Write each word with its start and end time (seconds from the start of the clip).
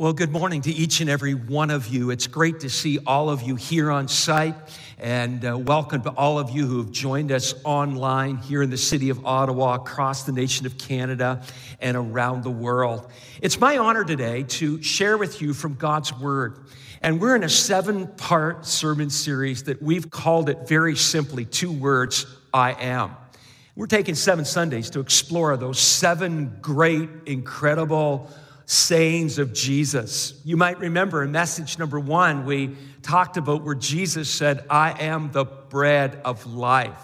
Well, 0.00 0.12
good 0.12 0.30
morning 0.30 0.62
to 0.62 0.70
each 0.70 1.00
and 1.00 1.10
every 1.10 1.34
one 1.34 1.70
of 1.70 1.88
you. 1.88 2.10
It's 2.10 2.28
great 2.28 2.60
to 2.60 2.70
see 2.70 3.00
all 3.04 3.30
of 3.30 3.42
you 3.42 3.56
here 3.56 3.90
on 3.90 4.06
site, 4.06 4.54
and 4.96 5.44
uh, 5.44 5.58
welcome 5.58 6.02
to 6.02 6.10
all 6.10 6.38
of 6.38 6.50
you 6.50 6.68
who 6.68 6.78
have 6.78 6.92
joined 6.92 7.32
us 7.32 7.52
online 7.64 8.36
here 8.36 8.62
in 8.62 8.70
the 8.70 8.76
city 8.78 9.10
of 9.10 9.26
Ottawa, 9.26 9.74
across 9.74 10.22
the 10.22 10.30
nation 10.30 10.66
of 10.66 10.78
Canada, 10.78 11.42
and 11.80 11.96
around 11.96 12.44
the 12.44 12.50
world. 12.50 13.10
It's 13.42 13.58
my 13.58 13.76
honor 13.76 14.04
today 14.04 14.44
to 14.44 14.80
share 14.84 15.18
with 15.18 15.42
you 15.42 15.52
from 15.52 15.74
God's 15.74 16.16
Word. 16.16 16.66
And 17.02 17.20
we're 17.20 17.34
in 17.34 17.42
a 17.42 17.48
seven 17.48 18.06
part 18.06 18.66
sermon 18.66 19.10
series 19.10 19.64
that 19.64 19.82
we've 19.82 20.08
called 20.08 20.48
it 20.48 20.68
very 20.68 20.94
simply 20.94 21.44
two 21.44 21.72
words 21.72 22.24
I 22.54 22.74
am. 22.74 23.16
We're 23.74 23.88
taking 23.88 24.14
seven 24.14 24.44
Sundays 24.44 24.90
to 24.90 25.00
explore 25.00 25.56
those 25.56 25.80
seven 25.80 26.56
great, 26.60 27.08
incredible, 27.26 28.30
sayings 28.70 29.38
of 29.38 29.54
Jesus. 29.54 30.38
You 30.44 30.58
might 30.58 30.78
remember 30.78 31.22
in 31.22 31.32
message 31.32 31.78
number 31.78 31.98
one, 31.98 32.44
we 32.44 32.76
talked 33.00 33.38
about 33.38 33.64
where 33.64 33.74
Jesus 33.74 34.28
said, 34.28 34.62
I 34.68 34.90
am 35.04 35.32
the 35.32 35.46
bread 35.46 36.20
of 36.22 36.44
life. 36.46 37.00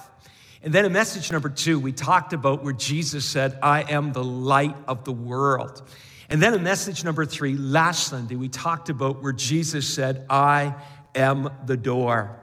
And 0.63 0.75
then 0.75 0.85
in 0.85 0.93
message 0.93 1.33
number 1.33 1.49
two, 1.49 1.81
we 1.81 1.91
talked 1.91 2.35
about 2.35 2.63
where 2.63 2.75
Jesus 2.75 3.25
said, 3.25 3.59
I 3.63 3.91
am 3.91 4.13
the 4.13 4.23
light 4.23 4.77
of 4.87 5.05
the 5.05 5.13
world. 5.13 5.83
And 6.29 6.43
then 6.43 6.53
in 6.53 6.63
message 6.63 7.03
number 7.03 7.25
three, 7.25 7.57
last 7.57 8.09
Sunday, 8.09 8.37
we 8.37 8.51
talked 8.51 8.91
about 8.91 9.23
where 9.23 9.33
Jesus 9.33 9.89
said, 9.89 10.27
I 10.29 10.75
am 11.15 11.49
the 11.65 11.79
door. 11.79 12.41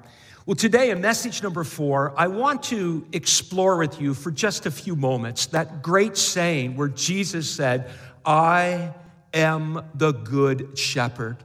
Well, 0.47 0.55
today, 0.55 0.89
in 0.89 0.99
message 0.99 1.43
number 1.43 1.63
four, 1.63 2.15
I 2.17 2.25
want 2.25 2.63
to 2.63 3.05
explore 3.13 3.77
with 3.77 4.01
you 4.01 4.15
for 4.15 4.31
just 4.31 4.65
a 4.65 4.71
few 4.71 4.95
moments 4.95 5.45
that 5.47 5.83
great 5.83 6.17
saying 6.17 6.75
where 6.75 6.87
Jesus 6.87 7.47
said, 7.47 7.91
I 8.25 8.95
am 9.33 9.83
the 9.93 10.11
good 10.11 10.77
shepherd. 10.77 11.37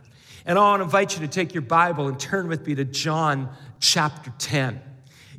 And 0.45 0.59
I 0.59 0.63
want 0.63 0.81
to 0.81 0.85
invite 0.85 1.15
you 1.15 1.27
to 1.27 1.29
take 1.29 1.55
your 1.55 1.63
Bible 1.63 2.09
and 2.09 2.19
turn 2.19 2.49
with 2.49 2.67
me 2.67 2.75
to 2.77 2.85
John 2.85 3.49
chapter 3.81 4.33
10. 4.39 4.81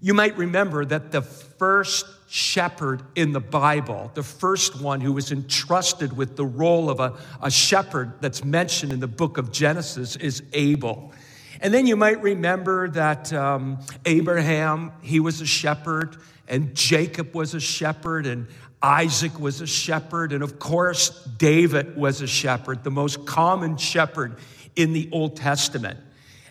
You 0.01 0.13
might 0.13 0.37
remember 0.37 0.85
that 0.85 1.11
the 1.11 1.21
first 1.21 2.05
shepherd 2.27 3.01
in 3.15 3.31
the 3.31 3.39
Bible, 3.39 4.11
the 4.13 4.23
first 4.23 4.81
one 4.81 4.99
who 4.99 5.13
was 5.13 5.31
entrusted 5.31 6.15
with 6.15 6.35
the 6.35 6.45
role 6.45 6.89
of 6.89 6.99
a, 6.99 7.13
a 7.41 7.49
shepherd 7.49 8.13
that's 8.21 8.43
mentioned 8.43 8.91
in 8.91 8.99
the 8.99 9.07
book 9.07 9.37
of 9.37 9.51
Genesis, 9.51 10.15
is 10.17 10.43
Abel. 10.53 11.13
And 11.61 11.73
then 11.73 11.87
you 11.87 11.95
might 11.95 12.21
remember 12.21 12.89
that 12.89 13.33
um, 13.33 13.79
Abraham, 14.05 14.91
he 15.01 15.19
was 15.19 15.41
a 15.41 15.45
shepherd, 15.45 16.17
and 16.47 16.75
Jacob 16.75 17.33
was 17.33 17.53
a 17.53 17.59
shepherd, 17.59 18.27
and 18.27 18.47
Isaac 18.81 19.39
was 19.39 19.61
a 19.61 19.67
shepherd, 19.67 20.31
and 20.31 20.43
of 20.43 20.59
course, 20.59 21.09
David 21.37 21.97
was 21.97 22.21
a 22.21 22.27
shepherd, 22.27 22.83
the 22.83 22.91
most 22.91 23.25
common 23.25 23.77
shepherd 23.77 24.37
in 24.75 24.93
the 24.93 25.09
Old 25.11 25.35
Testament. 25.35 25.99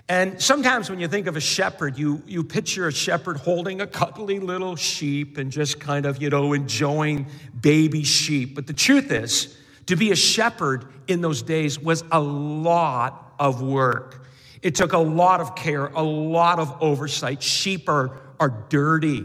And 0.08 0.40
sometimes 0.40 0.88
when 0.88 1.00
you 1.00 1.08
think 1.08 1.26
of 1.26 1.36
a 1.36 1.40
shepherd, 1.40 1.98
you, 1.98 2.22
you 2.26 2.44
picture 2.44 2.86
a 2.86 2.92
shepherd 2.92 3.38
holding 3.38 3.80
a 3.80 3.86
cuddly 3.86 4.38
little 4.38 4.76
sheep 4.76 5.36
and 5.36 5.50
just 5.50 5.80
kind 5.80 6.06
of, 6.06 6.22
you 6.22 6.30
know, 6.30 6.52
enjoying 6.52 7.26
baby 7.60 8.04
sheep. 8.04 8.54
But 8.54 8.68
the 8.68 8.72
truth 8.72 9.10
is, 9.10 9.56
to 9.86 9.96
be 9.96 10.12
a 10.12 10.16
shepherd 10.16 10.84
in 11.08 11.20
those 11.20 11.42
days 11.42 11.78
was 11.78 12.04
a 12.12 12.20
lot 12.20 13.34
of 13.38 13.62
work. 13.62 14.24
It 14.62 14.74
took 14.74 14.92
a 14.92 14.98
lot 14.98 15.40
of 15.40 15.54
care, 15.54 15.86
a 15.86 16.02
lot 16.02 16.58
of 16.58 16.76
oversight. 16.80 17.42
Sheep 17.42 17.88
are, 17.88 18.18
are 18.38 18.64
dirty, 18.68 19.24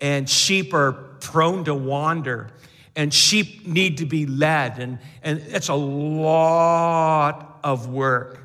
and 0.00 0.28
sheep 0.28 0.74
are 0.74 1.05
prone 1.26 1.64
to 1.64 1.74
wander, 1.74 2.48
and 2.94 3.12
sheep 3.12 3.66
need 3.66 3.98
to 3.98 4.06
be 4.06 4.26
led, 4.26 4.78
and, 4.78 4.98
and 5.22 5.40
it's 5.48 5.68
a 5.68 5.74
lot 5.74 7.58
of 7.64 7.88
work. 7.88 8.38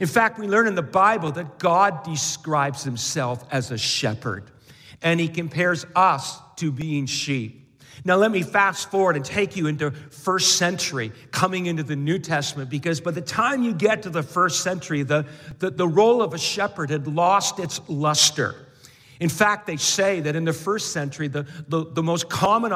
In 0.00 0.08
fact, 0.08 0.40
we 0.40 0.48
learn 0.48 0.66
in 0.66 0.74
the 0.74 0.82
Bible 0.82 1.30
that 1.32 1.58
God 1.60 2.02
describes 2.02 2.82
himself 2.82 3.44
as 3.52 3.70
a 3.70 3.78
shepherd, 3.78 4.50
and 5.00 5.20
he 5.20 5.28
compares 5.28 5.86
us 5.94 6.40
to 6.56 6.72
being 6.72 7.06
sheep. 7.06 7.60
Now, 8.04 8.16
let 8.16 8.32
me 8.32 8.42
fast 8.42 8.90
forward 8.90 9.14
and 9.16 9.24
take 9.24 9.56
you 9.56 9.68
into 9.68 9.92
first 9.92 10.58
century, 10.58 11.12
coming 11.30 11.66
into 11.66 11.84
the 11.84 11.96
New 11.96 12.18
Testament, 12.18 12.68
because 12.68 13.00
by 13.00 13.12
the 13.12 13.22
time 13.22 13.62
you 13.62 13.72
get 13.72 14.02
to 14.02 14.10
the 14.10 14.22
first 14.24 14.62
century, 14.62 15.04
the, 15.04 15.24
the, 15.60 15.70
the 15.70 15.86
role 15.88 16.20
of 16.20 16.34
a 16.34 16.38
shepherd 16.38 16.90
had 16.90 17.06
lost 17.06 17.60
its 17.60 17.80
luster. 17.88 18.63
In 19.24 19.30
fact, 19.30 19.66
they 19.66 19.78
say 19.78 20.20
that 20.20 20.36
in 20.36 20.44
the 20.44 20.52
first 20.52 20.92
century, 20.92 21.28
the, 21.28 21.46
the, 21.66 21.86
the 21.86 22.02
most 22.02 22.28
common 22.28 22.74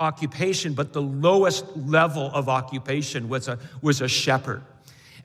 occupation, 0.00 0.72
but 0.72 0.94
the 0.94 1.02
lowest 1.02 1.66
level 1.76 2.30
of 2.32 2.48
occupation, 2.48 3.28
was 3.28 3.48
a, 3.48 3.58
was 3.82 4.00
a 4.00 4.08
shepherd. 4.08 4.62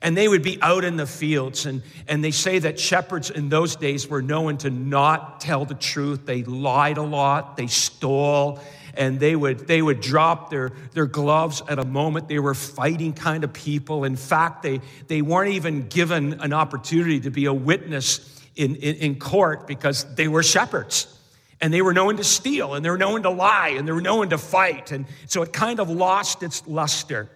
And 0.02 0.14
they 0.14 0.28
would 0.28 0.42
be 0.42 0.60
out 0.60 0.84
in 0.84 0.98
the 0.98 1.06
fields. 1.06 1.64
And, 1.64 1.82
and 2.08 2.22
they 2.22 2.30
say 2.30 2.58
that 2.58 2.78
shepherds 2.78 3.30
in 3.30 3.48
those 3.48 3.74
days 3.74 4.06
were 4.06 4.20
known 4.20 4.58
to 4.58 4.68
not 4.68 5.40
tell 5.40 5.64
the 5.64 5.74
truth. 5.74 6.26
They 6.26 6.42
lied 6.42 6.98
a 6.98 7.02
lot, 7.02 7.56
they 7.56 7.66
stole, 7.66 8.60
and 8.92 9.18
they 9.18 9.34
would, 9.34 9.66
they 9.66 9.80
would 9.80 10.02
drop 10.02 10.50
their, 10.50 10.72
their 10.92 11.06
gloves 11.06 11.62
at 11.70 11.78
a 11.78 11.86
moment. 11.86 12.28
They 12.28 12.38
were 12.38 12.52
fighting 12.52 13.14
kind 13.14 13.44
of 13.44 13.54
people. 13.54 14.04
In 14.04 14.16
fact, 14.16 14.62
they, 14.62 14.82
they 15.06 15.22
weren't 15.22 15.54
even 15.54 15.88
given 15.88 16.38
an 16.42 16.52
opportunity 16.52 17.20
to 17.20 17.30
be 17.30 17.46
a 17.46 17.54
witness 17.54 18.36
in, 18.60 18.76
in, 18.76 18.96
in 18.96 19.18
court 19.18 19.66
because 19.66 20.04
they 20.16 20.28
were 20.28 20.42
shepherds 20.42 21.06
and 21.62 21.72
they 21.72 21.80
were 21.80 21.94
known 21.94 22.18
to 22.18 22.24
steal 22.24 22.74
and 22.74 22.84
they 22.84 22.90
were 22.90 22.98
known 22.98 23.22
to 23.22 23.30
lie 23.30 23.70
and 23.70 23.88
they 23.88 23.92
were 23.92 24.02
known 24.02 24.28
to 24.30 24.38
fight. 24.38 24.92
And 24.92 25.06
so 25.26 25.40
it 25.42 25.52
kind 25.52 25.80
of 25.80 25.88
lost 25.88 26.42
its 26.42 26.66
luster. 26.66 27.30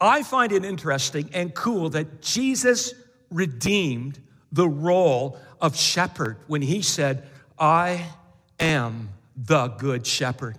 I 0.00 0.22
find 0.22 0.52
it 0.52 0.64
interesting 0.64 1.30
and 1.34 1.52
cool 1.52 1.90
that 1.90 2.22
Jesus 2.22 2.94
redeemed 3.30 4.20
the 4.52 4.68
role 4.68 5.36
of 5.60 5.76
shepherd 5.76 6.38
when 6.46 6.62
he 6.62 6.80
said, 6.80 7.24
I 7.58 8.06
am 8.60 9.08
the 9.36 9.66
good 9.66 10.06
shepherd. 10.06 10.58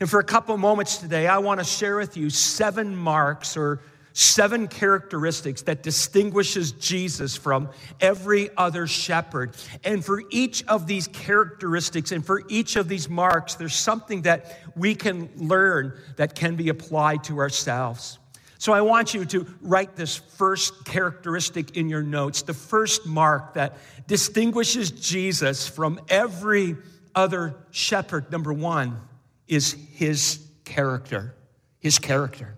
And 0.00 0.10
for 0.10 0.18
a 0.18 0.24
couple 0.24 0.56
moments 0.56 0.98
today, 0.98 1.28
I 1.28 1.38
want 1.38 1.60
to 1.60 1.64
share 1.64 1.96
with 1.96 2.16
you 2.16 2.28
seven 2.30 2.96
marks 2.96 3.56
or 3.56 3.80
seven 4.18 4.66
characteristics 4.66 5.62
that 5.62 5.80
distinguishes 5.80 6.72
Jesus 6.72 7.36
from 7.36 7.68
every 8.00 8.50
other 8.56 8.88
shepherd. 8.88 9.56
And 9.84 10.04
for 10.04 10.24
each 10.30 10.66
of 10.66 10.88
these 10.88 11.06
characteristics 11.06 12.10
and 12.10 12.26
for 12.26 12.42
each 12.48 12.74
of 12.74 12.88
these 12.88 13.08
marks, 13.08 13.54
there's 13.54 13.76
something 13.76 14.22
that 14.22 14.58
we 14.74 14.96
can 14.96 15.30
learn 15.36 15.96
that 16.16 16.34
can 16.34 16.56
be 16.56 16.68
applied 16.68 17.22
to 17.24 17.38
ourselves. 17.38 18.18
So 18.58 18.72
I 18.72 18.80
want 18.80 19.14
you 19.14 19.24
to 19.24 19.46
write 19.60 19.94
this 19.94 20.16
first 20.16 20.84
characteristic 20.84 21.76
in 21.76 21.88
your 21.88 22.02
notes, 22.02 22.42
the 22.42 22.54
first 22.54 23.06
mark 23.06 23.54
that 23.54 23.76
distinguishes 24.08 24.90
Jesus 24.90 25.68
from 25.68 26.00
every 26.08 26.76
other 27.14 27.54
shepherd. 27.70 28.32
Number 28.32 28.52
one 28.52 29.00
is 29.46 29.76
his 29.92 30.44
character. 30.64 31.36
His 31.78 32.00
character. 32.00 32.57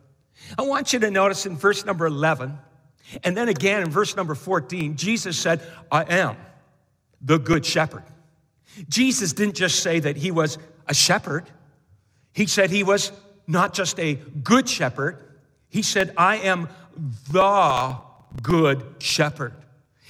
I 0.58 0.62
want 0.62 0.92
you 0.92 0.98
to 1.00 1.10
notice 1.10 1.46
in 1.46 1.56
verse 1.56 1.84
number 1.84 2.06
11, 2.06 2.58
and 3.24 3.36
then 3.36 3.48
again 3.48 3.82
in 3.82 3.90
verse 3.90 4.16
number 4.16 4.34
14, 4.34 4.96
Jesus 4.96 5.38
said, 5.38 5.60
I 5.90 6.04
am 6.04 6.36
the 7.20 7.38
good 7.38 7.64
shepherd. 7.64 8.04
Jesus 8.88 9.32
didn't 9.32 9.56
just 9.56 9.82
say 9.82 10.00
that 10.00 10.16
he 10.16 10.30
was 10.30 10.58
a 10.86 10.94
shepherd, 10.94 11.44
he 12.32 12.46
said 12.46 12.70
he 12.70 12.82
was 12.82 13.12
not 13.46 13.74
just 13.74 13.98
a 13.98 14.14
good 14.14 14.68
shepherd, 14.68 15.18
he 15.68 15.82
said, 15.82 16.12
I 16.16 16.36
am 16.36 16.68
the 17.30 17.96
good 18.42 18.84
shepherd. 18.98 19.54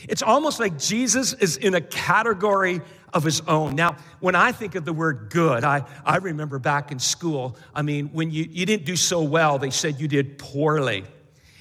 It's 0.09 0.23
almost 0.23 0.61
like 0.61 0.79
Jesus 0.79 1.33
is 1.35 1.57
in 1.57 1.75
a 1.75 1.81
category 1.81 2.81
of 3.13 3.25
his 3.25 3.41
own. 3.43 3.75
Now, 3.75 3.97
when 4.21 4.35
I 4.35 4.53
think 4.53 4.75
of 4.75 4.85
the 4.85 4.93
word 4.93 5.29
good, 5.31 5.65
I, 5.65 5.85
I 6.05 6.17
remember 6.17 6.59
back 6.59 6.93
in 6.93 6.99
school, 6.99 7.57
I 7.75 7.83
mean, 7.83 8.09
when 8.09 8.31
you, 8.31 8.47
you 8.49 8.67
didn't 8.67 8.87
do 8.87 8.97
so 8.97 9.23
well, 9.23 9.59
they 9.59 9.71
said 9.71 10.01
you 10.01 10.09
did 10.09 10.39
poorly. 10.39 11.05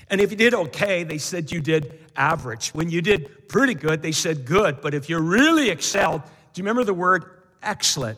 And 0.10 0.20
if 0.22 0.32
you 0.32 0.38
did 0.38 0.54
okay, 0.54 1.04
they 1.04 1.18
said 1.18 1.52
you 1.52 1.62
did 1.62 2.00
average. 2.16 2.70
When 2.70 2.90
you 2.90 3.02
did 3.02 3.48
pretty 3.48 3.76
good, 3.76 4.02
they 4.02 4.12
said 4.12 4.46
good. 4.46 4.82
But 4.82 4.94
if 4.94 5.10
you 5.10 5.20
really 5.20 5.70
excelled, 5.70 6.22
do 6.24 6.60
you 6.60 6.64
remember 6.64 6.84
the 6.84 6.94
word 6.94 7.26
excellent? 7.62 8.18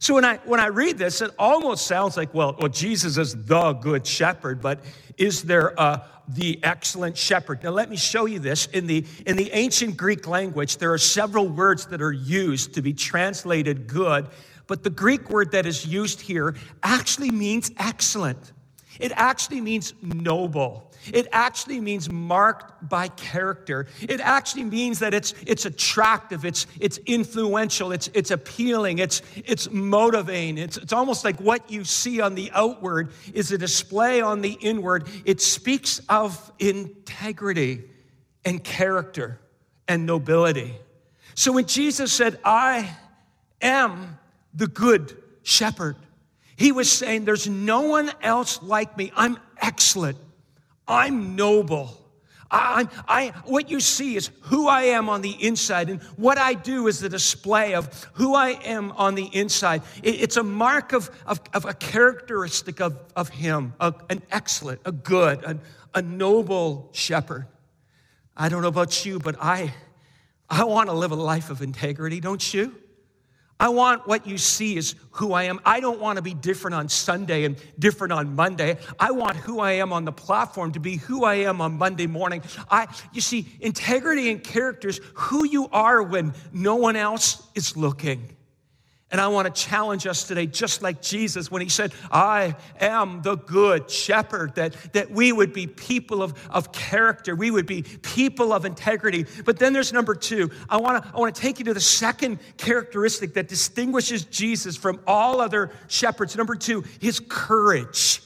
So 0.00 0.14
when 0.14 0.24
I 0.24 0.36
when 0.44 0.60
I 0.60 0.66
read 0.66 0.96
this, 0.96 1.20
it 1.22 1.32
almost 1.38 1.86
sounds 1.86 2.16
like, 2.16 2.32
well, 2.32 2.56
well, 2.58 2.68
Jesus 2.68 3.18
is 3.18 3.34
the 3.46 3.72
good 3.72 4.06
shepherd, 4.06 4.62
but 4.62 4.84
is 5.16 5.42
there 5.42 5.74
a, 5.76 6.04
the 6.28 6.60
excellent 6.62 7.16
shepherd. 7.16 7.62
Now, 7.62 7.70
let 7.70 7.88
me 7.88 7.96
show 7.96 8.26
you 8.26 8.38
this. 8.38 8.66
In 8.66 8.86
the, 8.86 9.04
in 9.26 9.36
the 9.36 9.50
ancient 9.52 9.96
Greek 9.96 10.26
language, 10.26 10.76
there 10.76 10.92
are 10.92 10.98
several 10.98 11.48
words 11.48 11.86
that 11.86 12.02
are 12.02 12.12
used 12.12 12.74
to 12.74 12.82
be 12.82 12.92
translated 12.92 13.86
good, 13.86 14.28
but 14.66 14.82
the 14.82 14.90
Greek 14.90 15.30
word 15.30 15.52
that 15.52 15.64
is 15.64 15.86
used 15.86 16.20
here 16.20 16.54
actually 16.82 17.30
means 17.30 17.70
excellent. 17.78 18.52
It 18.98 19.12
actually 19.14 19.60
means 19.60 19.94
noble. 20.02 20.90
It 21.12 21.28
actually 21.32 21.80
means 21.80 22.10
marked 22.10 22.88
by 22.88 23.08
character. 23.08 23.86
It 24.00 24.20
actually 24.20 24.64
means 24.64 24.98
that 24.98 25.14
it's, 25.14 25.34
it's 25.46 25.64
attractive, 25.64 26.44
it's, 26.44 26.66
it's 26.80 26.98
influential, 27.06 27.92
it's, 27.92 28.10
it's 28.14 28.30
appealing, 28.30 28.98
it's, 28.98 29.22
it's 29.36 29.70
motivating. 29.70 30.58
It's, 30.58 30.76
it's 30.76 30.92
almost 30.92 31.24
like 31.24 31.40
what 31.40 31.70
you 31.70 31.84
see 31.84 32.20
on 32.20 32.34
the 32.34 32.50
outward 32.52 33.12
is 33.32 33.52
a 33.52 33.58
display 33.58 34.20
on 34.20 34.40
the 34.40 34.58
inward. 34.60 35.08
It 35.24 35.40
speaks 35.40 36.00
of 36.08 36.52
integrity 36.58 37.84
and 38.44 38.62
character 38.62 39.40
and 39.86 40.04
nobility. 40.06 40.74
So 41.34 41.52
when 41.52 41.66
Jesus 41.66 42.12
said, 42.12 42.38
I 42.44 42.90
am 43.60 44.18
the 44.52 44.66
good 44.66 45.16
shepherd, 45.42 45.96
he 46.58 46.72
was 46.72 46.90
saying, 46.90 47.24
There's 47.24 47.48
no 47.48 47.82
one 47.82 48.10
else 48.20 48.60
like 48.62 48.96
me. 48.96 49.12
I'm 49.14 49.38
excellent. 49.60 50.18
I'm 50.88 51.36
noble. 51.36 51.94
I, 52.50 52.88
I, 53.06 53.32
what 53.44 53.70
you 53.70 53.78
see 53.78 54.16
is 54.16 54.30
who 54.42 54.68
I 54.68 54.84
am 54.84 55.08
on 55.08 55.20
the 55.20 55.36
inside, 55.44 55.90
and 55.90 56.00
what 56.16 56.38
I 56.38 56.54
do 56.54 56.88
is 56.88 56.98
the 56.98 57.08
display 57.08 57.74
of 57.74 58.06
who 58.14 58.34
I 58.34 58.52
am 58.64 58.90
on 58.92 59.14
the 59.14 59.26
inside. 59.26 59.82
It, 60.02 60.22
it's 60.22 60.36
a 60.38 60.42
mark 60.42 60.92
of, 60.92 61.10
of, 61.26 61.40
of, 61.52 61.66
a 61.66 61.74
characteristic 61.74 62.80
of, 62.80 62.98
of 63.14 63.28
Him, 63.28 63.74
a, 63.78 63.94
an 64.08 64.22
excellent, 64.30 64.80
a 64.86 64.92
good, 64.92 65.44
a, 65.44 65.58
a 65.94 66.02
noble 66.02 66.88
shepherd. 66.92 67.46
I 68.34 68.48
don't 68.48 68.62
know 68.62 68.68
about 68.68 69.04
you, 69.04 69.18
but 69.18 69.36
I, 69.38 69.74
I 70.48 70.64
want 70.64 70.88
to 70.88 70.94
live 70.94 71.12
a 71.12 71.16
life 71.16 71.50
of 71.50 71.60
integrity, 71.60 72.18
don't 72.18 72.54
you? 72.54 72.74
I 73.60 73.70
want 73.70 74.06
what 74.06 74.26
you 74.26 74.38
see 74.38 74.76
is 74.76 74.94
who 75.10 75.32
I 75.32 75.44
am. 75.44 75.60
I 75.64 75.80
don't 75.80 76.00
want 76.00 76.16
to 76.16 76.22
be 76.22 76.32
different 76.32 76.76
on 76.76 76.88
Sunday 76.88 77.44
and 77.44 77.56
different 77.78 78.12
on 78.12 78.36
Monday. 78.36 78.78
I 79.00 79.10
want 79.10 79.36
who 79.36 79.58
I 79.58 79.72
am 79.72 79.92
on 79.92 80.04
the 80.04 80.12
platform 80.12 80.72
to 80.72 80.80
be 80.80 80.96
who 80.96 81.24
I 81.24 81.36
am 81.36 81.60
on 81.60 81.76
Monday 81.76 82.06
morning. 82.06 82.42
I, 82.70 82.86
you 83.12 83.20
see, 83.20 83.48
integrity 83.60 84.30
and 84.30 84.44
character 84.44 84.88
is 84.88 85.00
who 85.14 85.44
you 85.44 85.68
are 85.72 86.02
when 86.02 86.34
no 86.52 86.76
one 86.76 86.94
else 86.94 87.48
is 87.56 87.76
looking. 87.76 88.36
And 89.10 89.22
I 89.22 89.28
want 89.28 89.52
to 89.52 89.62
challenge 89.62 90.06
us 90.06 90.24
today, 90.24 90.46
just 90.46 90.82
like 90.82 91.00
Jesus 91.00 91.50
when 91.50 91.62
he 91.62 91.70
said, 91.70 91.94
I 92.10 92.56
am 92.78 93.22
the 93.22 93.36
good 93.36 93.90
shepherd, 93.90 94.54
that, 94.56 94.74
that 94.92 95.10
we 95.10 95.32
would 95.32 95.54
be 95.54 95.66
people 95.66 96.22
of, 96.22 96.34
of 96.50 96.72
character, 96.72 97.34
we 97.34 97.50
would 97.50 97.64
be 97.64 97.82
people 97.82 98.52
of 98.52 98.66
integrity. 98.66 99.24
But 99.46 99.58
then 99.58 99.72
there's 99.72 99.94
number 99.94 100.14
two. 100.14 100.50
I 100.68 100.76
want 100.76 101.02
to 101.02 101.10
I 101.14 101.18
want 101.18 101.34
to 101.34 101.40
take 101.40 101.58
you 101.58 101.64
to 101.66 101.74
the 101.74 101.80
second 101.80 102.38
characteristic 102.58 103.32
that 103.34 103.48
distinguishes 103.48 104.26
Jesus 104.26 104.76
from 104.76 105.00
all 105.06 105.40
other 105.40 105.70
shepherds. 105.86 106.36
Number 106.36 106.54
two, 106.54 106.84
his 107.00 107.18
courage. 107.18 108.20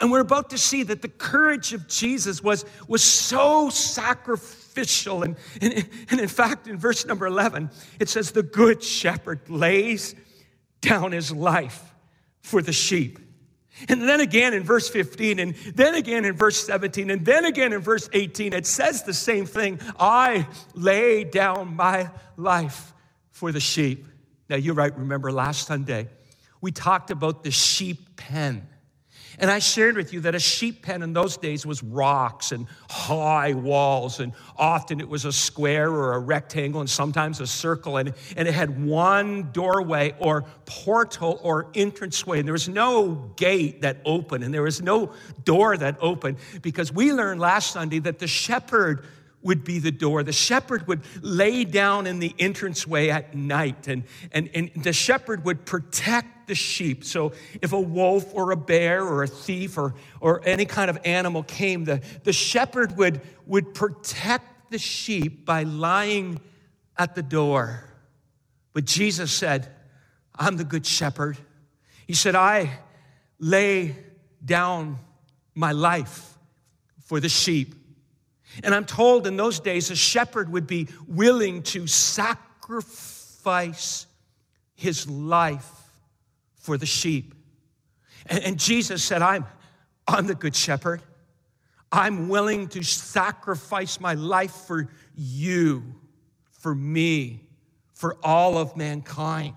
And 0.00 0.10
we're 0.10 0.20
about 0.20 0.50
to 0.50 0.58
see 0.58 0.82
that 0.82 1.02
the 1.02 1.08
courage 1.08 1.72
of 1.72 1.88
Jesus 1.88 2.42
was, 2.42 2.64
was 2.88 3.02
so 3.02 3.70
sacrificial. 3.70 4.63
And, 4.74 5.36
and, 5.60 5.88
and 6.10 6.20
in 6.20 6.28
fact, 6.28 6.66
in 6.66 6.78
verse 6.78 7.06
number 7.06 7.26
11, 7.26 7.70
it 7.98 8.08
says, 8.08 8.32
The 8.32 8.42
good 8.42 8.82
shepherd 8.82 9.48
lays 9.48 10.14
down 10.80 11.12
his 11.12 11.32
life 11.32 11.94
for 12.42 12.60
the 12.60 12.72
sheep. 12.72 13.18
And 13.88 14.08
then 14.08 14.20
again 14.20 14.54
in 14.54 14.62
verse 14.62 14.88
15, 14.88 15.40
and 15.40 15.54
then 15.74 15.94
again 15.96 16.24
in 16.24 16.36
verse 16.36 16.64
17, 16.64 17.10
and 17.10 17.24
then 17.24 17.44
again 17.44 17.72
in 17.72 17.80
verse 17.80 18.08
18, 18.12 18.52
it 18.52 18.66
says 18.66 19.02
the 19.02 19.14
same 19.14 19.46
thing 19.46 19.80
I 19.98 20.46
lay 20.74 21.24
down 21.24 21.74
my 21.74 22.10
life 22.36 22.92
for 23.30 23.50
the 23.50 23.60
sheep. 23.60 24.06
Now, 24.48 24.56
you're 24.56 24.74
right, 24.74 24.96
remember 24.96 25.32
last 25.32 25.66
Sunday, 25.66 26.08
we 26.60 26.70
talked 26.70 27.10
about 27.10 27.42
the 27.42 27.50
sheep 27.50 28.16
pen. 28.16 28.68
And 29.38 29.50
I 29.50 29.58
shared 29.58 29.96
with 29.96 30.12
you 30.12 30.20
that 30.20 30.34
a 30.34 30.38
sheep 30.38 30.82
pen 30.82 31.02
in 31.02 31.12
those 31.12 31.36
days 31.36 31.66
was 31.66 31.82
rocks 31.82 32.52
and 32.52 32.66
high 32.88 33.52
walls, 33.52 34.20
and 34.20 34.32
often 34.56 35.00
it 35.00 35.08
was 35.08 35.24
a 35.24 35.32
square 35.32 35.90
or 35.90 36.14
a 36.14 36.18
rectangle 36.18 36.80
and 36.80 36.88
sometimes 36.88 37.40
a 37.40 37.46
circle, 37.46 37.96
and, 37.96 38.14
and 38.36 38.46
it 38.46 38.54
had 38.54 38.84
one 38.84 39.50
doorway 39.52 40.14
or 40.18 40.44
portal 40.66 41.40
or 41.42 41.68
entranceway. 41.74 42.38
And 42.38 42.46
there 42.46 42.52
was 42.52 42.68
no 42.68 43.32
gate 43.36 43.82
that 43.82 43.98
opened, 44.04 44.44
and 44.44 44.54
there 44.54 44.62
was 44.62 44.82
no 44.82 45.12
door 45.44 45.76
that 45.76 45.96
opened, 46.00 46.38
because 46.62 46.92
we 46.92 47.12
learned 47.12 47.40
last 47.40 47.72
Sunday 47.72 47.98
that 48.00 48.18
the 48.18 48.26
shepherd 48.28 49.06
would 49.44 49.62
be 49.62 49.78
the 49.78 49.92
door. 49.92 50.24
The 50.24 50.32
shepherd 50.32 50.88
would 50.88 51.02
lay 51.22 51.64
down 51.64 52.08
in 52.08 52.18
the 52.18 52.34
entranceway 52.38 53.10
at 53.10 53.34
night, 53.36 53.86
and, 53.86 54.02
and, 54.32 54.50
and 54.54 54.70
the 54.74 54.92
shepherd 54.92 55.44
would 55.44 55.64
protect 55.64 56.48
the 56.48 56.54
sheep. 56.54 57.04
So 57.04 57.32
if 57.62 57.72
a 57.72 57.80
wolf 57.80 58.34
or 58.34 58.50
a 58.50 58.56
bear 58.56 59.04
or 59.04 59.22
a 59.22 59.28
thief 59.28 59.78
or, 59.78 59.94
or 60.20 60.40
any 60.44 60.64
kind 60.64 60.90
of 60.90 60.98
animal 61.04 61.42
came, 61.42 61.84
the, 61.84 62.02
the 62.24 62.32
shepherd 62.32 62.96
would, 62.96 63.20
would 63.46 63.74
protect 63.74 64.70
the 64.70 64.78
sheep 64.78 65.44
by 65.44 65.62
lying 65.62 66.40
at 66.96 67.14
the 67.14 67.22
door. 67.22 67.84
But 68.72 68.86
Jesus 68.86 69.30
said, 69.30 69.70
I'm 70.34 70.56
the 70.56 70.64
good 70.64 70.86
shepherd. 70.86 71.38
He 72.06 72.14
said, 72.14 72.34
I 72.34 72.78
lay 73.38 73.96
down 74.44 74.98
my 75.54 75.72
life 75.72 76.36
for 77.04 77.20
the 77.20 77.28
sheep. 77.28 77.74
And 78.62 78.74
I'm 78.74 78.84
told 78.84 79.26
in 79.26 79.36
those 79.36 79.60
days 79.60 79.90
a 79.90 79.96
shepherd 79.96 80.52
would 80.52 80.66
be 80.66 80.88
willing 81.08 81.62
to 81.64 81.86
sacrifice 81.86 84.06
his 84.74 85.08
life 85.08 85.70
for 86.56 86.78
the 86.78 86.86
sheep. 86.86 87.34
And, 88.26 88.44
and 88.44 88.58
Jesus 88.58 89.02
said, 89.02 89.22
I'm, 89.22 89.46
I'm 90.06 90.26
the 90.26 90.34
good 90.34 90.54
shepherd. 90.54 91.02
I'm 91.90 92.28
willing 92.28 92.68
to 92.68 92.82
sacrifice 92.82 94.00
my 94.00 94.14
life 94.14 94.52
for 94.52 94.88
you, 95.14 95.84
for 96.50 96.74
me, 96.74 97.40
for 97.92 98.16
all 98.22 98.58
of 98.58 98.76
mankind. 98.76 99.54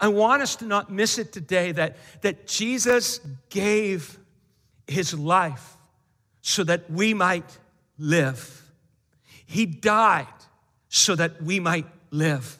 I 0.00 0.08
want 0.08 0.40
us 0.40 0.56
to 0.56 0.64
not 0.64 0.90
miss 0.90 1.18
it 1.18 1.32
today 1.32 1.72
that, 1.72 1.96
that 2.22 2.46
Jesus 2.46 3.20
gave 3.50 4.18
his 4.86 5.12
life 5.12 5.76
so 6.40 6.64
that 6.64 6.90
we 6.90 7.12
might 7.12 7.58
live. 8.00 8.62
He 9.46 9.66
died 9.66 10.26
so 10.88 11.14
that 11.14 11.42
we 11.42 11.60
might 11.60 11.86
live. 12.10 12.58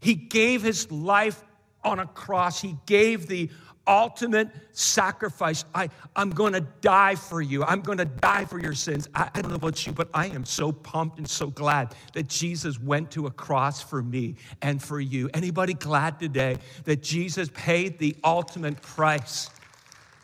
He 0.00 0.14
gave 0.14 0.62
his 0.62 0.90
life 0.90 1.42
on 1.84 1.98
a 1.98 2.06
cross. 2.06 2.60
He 2.60 2.76
gave 2.86 3.26
the 3.26 3.50
ultimate 3.86 4.48
sacrifice. 4.72 5.64
I, 5.74 5.88
I'm 6.14 6.30
going 6.30 6.52
to 6.52 6.60
die 6.60 7.14
for 7.14 7.40
you. 7.40 7.64
I'm 7.64 7.80
going 7.80 7.98
to 7.98 8.04
die 8.04 8.44
for 8.44 8.60
your 8.60 8.74
sins. 8.74 9.08
I, 9.14 9.30
I, 9.34 9.40
don't 9.40 9.50
know 9.50 9.56
about 9.56 9.86
you, 9.86 9.92
but 9.92 10.08
I 10.12 10.26
am 10.26 10.44
so 10.44 10.70
pumped 10.70 11.18
and 11.18 11.28
so 11.28 11.48
glad 11.48 11.94
that 12.12 12.28
Jesus 12.28 12.78
went 12.78 13.10
to 13.12 13.26
a 13.26 13.30
cross 13.30 13.82
for 13.82 14.02
me 14.02 14.36
and 14.60 14.82
for 14.82 15.00
you. 15.00 15.30
Anybody 15.32 15.72
glad 15.72 16.20
today 16.20 16.58
that 16.84 17.02
Jesus 17.02 17.48
paid 17.54 17.98
the 17.98 18.14
ultimate 18.22 18.80
price 18.82 19.48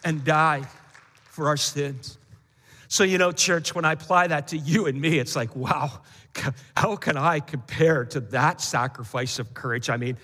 and 0.04 0.22
died 0.24 0.68
for 1.24 1.48
our 1.48 1.56
sins? 1.56 2.18
So, 2.94 3.02
you 3.02 3.18
know, 3.18 3.32
church, 3.32 3.74
when 3.74 3.84
I 3.84 3.90
apply 3.90 4.28
that 4.28 4.46
to 4.48 4.56
you 4.56 4.86
and 4.86 5.00
me, 5.00 5.18
it's 5.18 5.34
like, 5.34 5.56
wow, 5.56 5.90
how 6.76 6.94
can 6.94 7.16
I 7.16 7.40
compare 7.40 8.04
to 8.04 8.20
that 8.20 8.60
sacrifice 8.60 9.40
of 9.40 9.52
courage? 9.52 9.90
I 9.90 9.96
mean, 9.96 10.16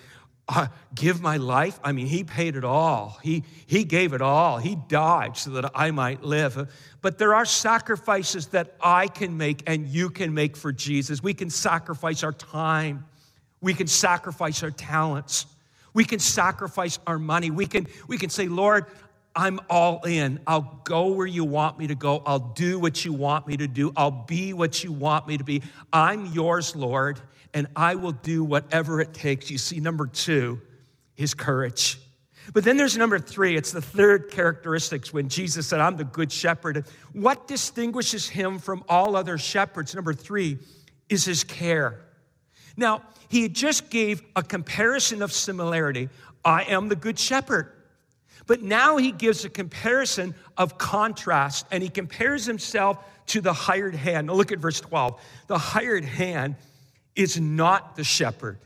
uh, 0.48 0.68
give 0.94 1.20
my 1.20 1.36
life? 1.36 1.80
I 1.82 1.90
mean, 1.90 2.06
he 2.06 2.22
paid 2.22 2.54
it 2.54 2.64
all. 2.64 3.18
He, 3.24 3.42
he 3.66 3.82
gave 3.82 4.12
it 4.12 4.22
all. 4.22 4.58
He 4.58 4.76
died 4.86 5.36
so 5.36 5.50
that 5.50 5.72
I 5.74 5.90
might 5.90 6.22
live. 6.22 6.72
But 7.02 7.18
there 7.18 7.34
are 7.34 7.44
sacrifices 7.44 8.46
that 8.48 8.76
I 8.80 9.08
can 9.08 9.36
make 9.36 9.64
and 9.66 9.88
you 9.88 10.08
can 10.08 10.32
make 10.32 10.56
for 10.56 10.70
Jesus. 10.70 11.20
We 11.20 11.34
can 11.34 11.50
sacrifice 11.50 12.22
our 12.22 12.32
time, 12.32 13.04
we 13.60 13.74
can 13.74 13.88
sacrifice 13.88 14.62
our 14.62 14.70
talents. 14.70 15.46
We 15.92 16.04
can 16.04 16.20
sacrifice 16.20 17.00
our 17.04 17.18
money. 17.18 17.50
We 17.50 17.66
can, 17.66 17.88
we 18.06 18.16
can 18.16 18.30
say, 18.30 18.46
Lord, 18.46 18.86
I'm 19.34 19.60
all 19.70 20.02
in. 20.04 20.40
I'll 20.46 20.80
go 20.84 21.08
where 21.08 21.26
you 21.26 21.44
want 21.44 21.78
me 21.78 21.86
to 21.86 21.94
go. 21.94 22.22
I'll 22.26 22.52
do 22.54 22.78
what 22.78 23.04
you 23.04 23.12
want 23.12 23.46
me 23.46 23.56
to 23.58 23.68
do. 23.68 23.92
I'll 23.96 24.10
be 24.10 24.52
what 24.52 24.82
you 24.82 24.92
want 24.92 25.28
me 25.28 25.38
to 25.38 25.44
be. 25.44 25.62
I'm 25.92 26.26
yours, 26.26 26.74
Lord, 26.74 27.20
and 27.54 27.68
I 27.76 27.94
will 27.94 28.12
do 28.12 28.42
whatever 28.42 29.00
it 29.00 29.14
takes. 29.14 29.50
You 29.50 29.58
see, 29.58 29.80
number 29.80 30.06
two, 30.06 30.60
his 31.14 31.34
courage. 31.34 31.98
But 32.52 32.64
then 32.64 32.76
there's 32.76 32.96
number 32.96 33.18
three. 33.18 33.56
It's 33.56 33.70
the 33.70 33.82
third 33.82 34.30
characteristics 34.30 35.12
when 35.12 35.28
Jesus 35.28 35.66
said, 35.66 35.80
I'm 35.80 35.96
the 35.96 36.04
good 36.04 36.32
shepherd. 36.32 36.84
What 37.12 37.46
distinguishes 37.46 38.28
him 38.28 38.58
from 38.58 38.82
all 38.88 39.14
other 39.14 39.38
shepherds? 39.38 39.94
Number 39.94 40.12
three 40.12 40.58
is 41.08 41.24
his 41.24 41.44
care. 41.44 42.00
Now, 42.76 43.02
he 43.28 43.48
just 43.48 43.90
gave 43.90 44.22
a 44.34 44.42
comparison 44.42 45.22
of 45.22 45.32
similarity. 45.32 46.08
I 46.44 46.64
am 46.64 46.88
the 46.88 46.96
good 46.96 47.18
shepherd. 47.18 47.72
But 48.46 48.62
now 48.62 48.96
he 48.96 49.12
gives 49.12 49.44
a 49.44 49.50
comparison 49.50 50.34
of 50.56 50.78
contrast 50.78 51.66
and 51.70 51.82
he 51.82 51.88
compares 51.88 52.46
himself 52.46 52.98
to 53.26 53.40
the 53.40 53.52
hired 53.52 53.94
hand. 53.94 54.26
Now 54.26 54.34
look 54.34 54.52
at 54.52 54.58
verse 54.58 54.80
12. 54.80 55.20
The 55.46 55.58
hired 55.58 56.04
hand 56.04 56.56
is 57.14 57.40
not 57.40 57.96
the 57.96 58.04
shepherd 58.04 58.58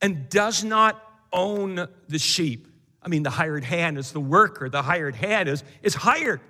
and 0.00 0.28
does 0.28 0.64
not 0.64 1.02
own 1.32 1.88
the 2.08 2.18
sheep. 2.18 2.68
I 3.02 3.08
mean, 3.08 3.22
the 3.22 3.30
hired 3.30 3.64
hand 3.64 3.98
is 3.98 4.12
the 4.12 4.20
worker, 4.20 4.68
the 4.68 4.82
hired 4.82 5.14
hand 5.14 5.48
is, 5.48 5.64
is 5.82 5.94
hired. 5.94 6.40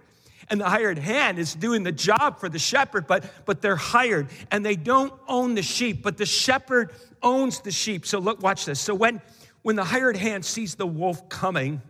And 0.51 0.61
the 0.61 0.69
hired 0.69 0.99
hand 0.99 1.39
is 1.39 1.55
doing 1.55 1.83
the 1.83 1.93
job 1.93 2.41
for 2.41 2.49
the 2.49 2.59
shepherd, 2.59 3.07
but, 3.07 3.31
but 3.45 3.61
they're 3.61 3.77
hired 3.77 4.29
and 4.51 4.65
they 4.65 4.77
don't 4.77 5.13
own 5.29 5.55
the 5.55 5.63
sheep, 5.63 6.03
but 6.03 6.17
the 6.17 6.25
shepherd 6.25 6.93
owns 7.23 7.61
the 7.61 7.71
sheep. 7.71 8.07
So 8.07 8.19
look, 8.19 8.43
watch 8.43 8.65
this. 8.65 8.81
So 8.81 8.95
when, 8.95 9.21
when 9.63 9.77
the 9.77 9.85
hired 9.85 10.17
hand 10.17 10.45
sees 10.45 10.75
the 10.75 10.87
wolf 10.87 11.29
coming, 11.29 11.83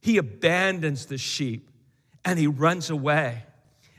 he 0.00 0.18
abandons 0.18 1.06
the 1.06 1.18
sheep 1.18 1.70
and 2.24 2.38
he 2.38 2.46
runs 2.46 2.90
away. 2.90 3.44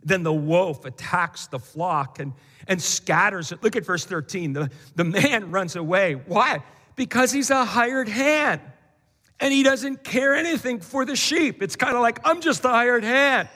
Then 0.03 0.24
the 0.24 0.34
wolf 0.34 0.86
attacks 0.86 1.48
the 1.48 1.60
flock 1.60 2.20
and, 2.20 2.34
and 2.67 2.81
scatters 2.81 3.51
it. 3.51 3.62
Look 3.62 3.75
at 3.75 3.86
verse 3.86 4.05
13. 4.05 4.53
The, 4.53 4.72
the 4.96 5.03
man 5.03 5.51
runs 5.51 5.75
away. 5.75 6.13
Why? 6.13 6.63
Because 6.96 7.31
he's 7.31 7.50
a 7.50 7.65
hired 7.65 8.10
hand 8.10 8.62
and 9.39 9.53
he 9.53 9.63
doesn't 9.63 10.03
care 10.03 10.36
anything 10.36 10.79
for 10.79 11.05
the 11.05 11.15
sheep. 11.15 11.62
It's 11.62 11.75
kind 11.75 11.96
of 11.96 12.01
like, 12.01 12.20
I'm 12.24 12.41
just 12.41 12.65
a 12.65 12.70
hired 12.70 13.03
hand. 13.03 13.50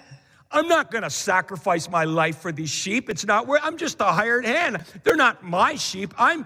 I'm 0.52 0.68
not 0.68 0.92
going 0.92 1.04
to 1.04 1.10
sacrifice 1.10 1.90
my 1.90 2.06
life 2.06 2.38
for 2.38 2.52
these 2.52 2.70
sheep. 2.70 3.10
It's 3.10 3.26
not 3.26 3.48
where 3.48 3.60
I'm 3.64 3.78
just 3.78 4.00
a 4.00 4.06
hired 4.06 4.46
hand. 4.46 4.84
They're 5.04 5.16
not 5.16 5.44
my 5.44 5.76
sheep. 5.76 6.14
I'm 6.18 6.46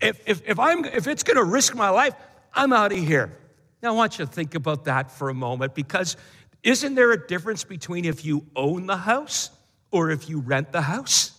if 0.00 0.20
if, 0.26 0.42
if 0.46 0.58
I'm 0.58 0.84
if 0.84 1.06
it's 1.06 1.22
going 1.22 1.36
to 1.36 1.44
risk 1.44 1.74
my 1.74 1.90
life, 1.90 2.14
I'm 2.52 2.72
out 2.72 2.92
of 2.92 2.98
here. 2.98 3.36
Now 3.82 3.90
I 3.90 3.92
want 3.92 4.18
you 4.18 4.26
to 4.26 4.30
think 4.30 4.54
about 4.54 4.84
that 4.84 5.10
for 5.10 5.30
a 5.30 5.34
moment 5.34 5.74
because 5.74 6.16
isn't 6.62 6.94
there 6.94 7.12
a 7.12 7.26
difference 7.26 7.64
between 7.64 8.04
if 8.04 8.24
you 8.24 8.44
own 8.54 8.86
the 8.86 8.96
house 8.96 9.50
or 9.90 10.10
if 10.10 10.28
you 10.28 10.40
rent 10.40 10.72
the 10.72 10.82
house? 10.82 11.32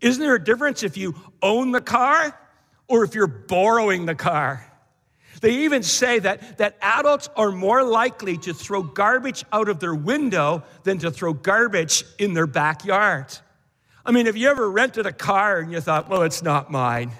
Isn't 0.00 0.22
there 0.22 0.34
a 0.34 0.42
difference 0.42 0.82
if 0.82 0.96
you 0.96 1.14
own 1.42 1.70
the 1.70 1.80
car 1.80 2.38
or 2.88 3.04
if 3.04 3.14
you're 3.14 3.26
borrowing 3.26 4.06
the 4.06 4.14
car? 4.14 4.64
They 5.40 5.64
even 5.64 5.82
say 5.82 6.18
that, 6.18 6.58
that 6.58 6.76
adults 6.80 7.28
are 7.36 7.52
more 7.52 7.82
likely 7.82 8.38
to 8.38 8.54
throw 8.54 8.82
garbage 8.82 9.44
out 9.52 9.68
of 9.68 9.80
their 9.80 9.94
window 9.94 10.64
than 10.82 10.98
to 10.98 11.10
throw 11.10 11.34
garbage 11.34 12.04
in 12.18 12.34
their 12.34 12.46
backyard. 12.46 13.26
I 14.04 14.12
mean, 14.12 14.26
have 14.26 14.36
you 14.36 14.48
ever 14.48 14.70
rented 14.70 15.06
a 15.06 15.12
car 15.12 15.58
and 15.58 15.72
you 15.72 15.80
thought, 15.80 16.08
well, 16.08 16.22
it's 16.22 16.42
not 16.42 16.70
mine? 16.70 17.12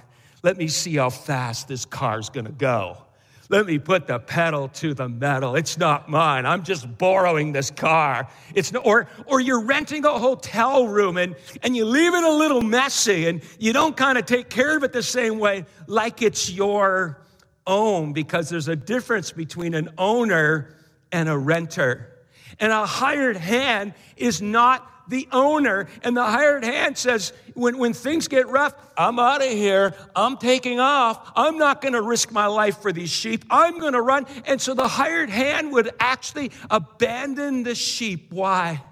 Let 0.43 0.57
me 0.57 0.69
see 0.69 0.97
how 0.97 1.11
fast 1.11 1.69
this 1.69 1.85
car's 1.85 2.31
gonna 2.31 2.53
go. 2.53 3.06
Let 3.49 3.67
me 3.67 3.79
put 3.79 4.07
the 4.07 4.19
pedal 4.19 4.69
to 4.69 4.93
the 4.93 5.09
metal. 5.09 5.55
It's 5.55 5.79
not 5.79 6.09
mine. 6.09 6.47
I'm 6.47 6.65
just 6.65 6.99
borrowing 6.99 7.53
this 7.53 7.71
car. 7.71 8.29
It's 8.55 8.73
no, 8.73 8.81
or, 8.81 9.09
or 9.27 9.41
you're 9.41 9.63
renting 9.63 10.05
a 10.05 10.19
hotel 10.19 10.89
room 10.89 11.17
and, 11.17 11.37
and 11.63 11.77
you 11.77 11.85
leave 11.85 12.13
it 12.13 12.25
a 12.25 12.33
little 12.33 12.61
messy 12.61 13.29
and 13.29 13.43
you 13.59 13.73
don't 13.73 13.97
kind 13.97 14.19
of 14.19 14.27
take 14.27 14.51
care 14.51 14.77
of 14.77 14.83
it 14.83 14.93
the 14.93 15.03
same 15.03 15.39
way 15.39 15.65
like 15.87 16.23
it's 16.23 16.51
your 16.51 17.21
own 17.67 18.13
because 18.13 18.49
there's 18.49 18.69
a 18.69 18.77
difference 18.77 19.31
between 19.31 19.75
an 19.75 19.91
owner 19.97 20.75
and 21.13 21.29
a 21.29 21.37
renter. 21.37 22.13
And 22.59 22.73
a 22.73 22.87
hired 22.87 23.37
hand 23.37 23.95
is 24.17 24.43
not 24.43 24.91
the 25.09 25.29
owner. 25.33 25.89
And 26.03 26.17
the 26.17 26.25
hired 26.25 26.65
hand 26.65 26.99
says, 26.99 27.33
when, 27.55 27.79
when 27.79 27.93
things 27.93 28.29
get 28.29 28.49
rough, 28.49 28.75
I'm 28.97 29.19
out 29.19 29.43
of 29.43 29.51
here. 29.51 29.95
I'm 30.15 30.37
taking 30.37 30.81
off. 30.81 31.33
I'm 31.37 31.59
not 31.59 31.81
going 31.81 31.95
to 31.95 32.03
risk 32.03 32.33
my 32.33 32.47
life 32.47 32.79
for 32.79 32.93
these 32.93 33.11
sheep. 33.11 33.45
I'm 33.51 33.79
going 33.79 33.93
to 33.93 34.01
run. 34.03 34.27
And 34.47 34.61
so 34.61 34.75
the 34.75 34.89
hired 34.89 35.31
hand 35.31 35.73
would 35.73 35.91
actually 36.01 36.51
abandon 36.71 37.63
the 37.63 37.75
sheep. 37.75 38.33
Why? 38.33 38.83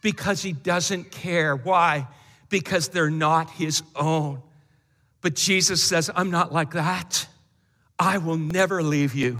Because 0.00 0.42
he 0.42 0.52
doesn't 0.52 1.10
care. 1.10 1.54
Why? 1.56 2.08
Because 2.48 2.88
they're 2.88 3.10
not 3.10 3.50
his 3.50 3.82
own. 3.94 4.42
But 5.20 5.34
Jesus 5.36 5.82
says, 5.82 6.10
I'm 6.14 6.30
not 6.30 6.52
like 6.52 6.72
that. 6.72 7.28
I 7.98 8.18
will 8.18 8.36
never 8.36 8.82
leave 8.82 9.14
you. 9.14 9.38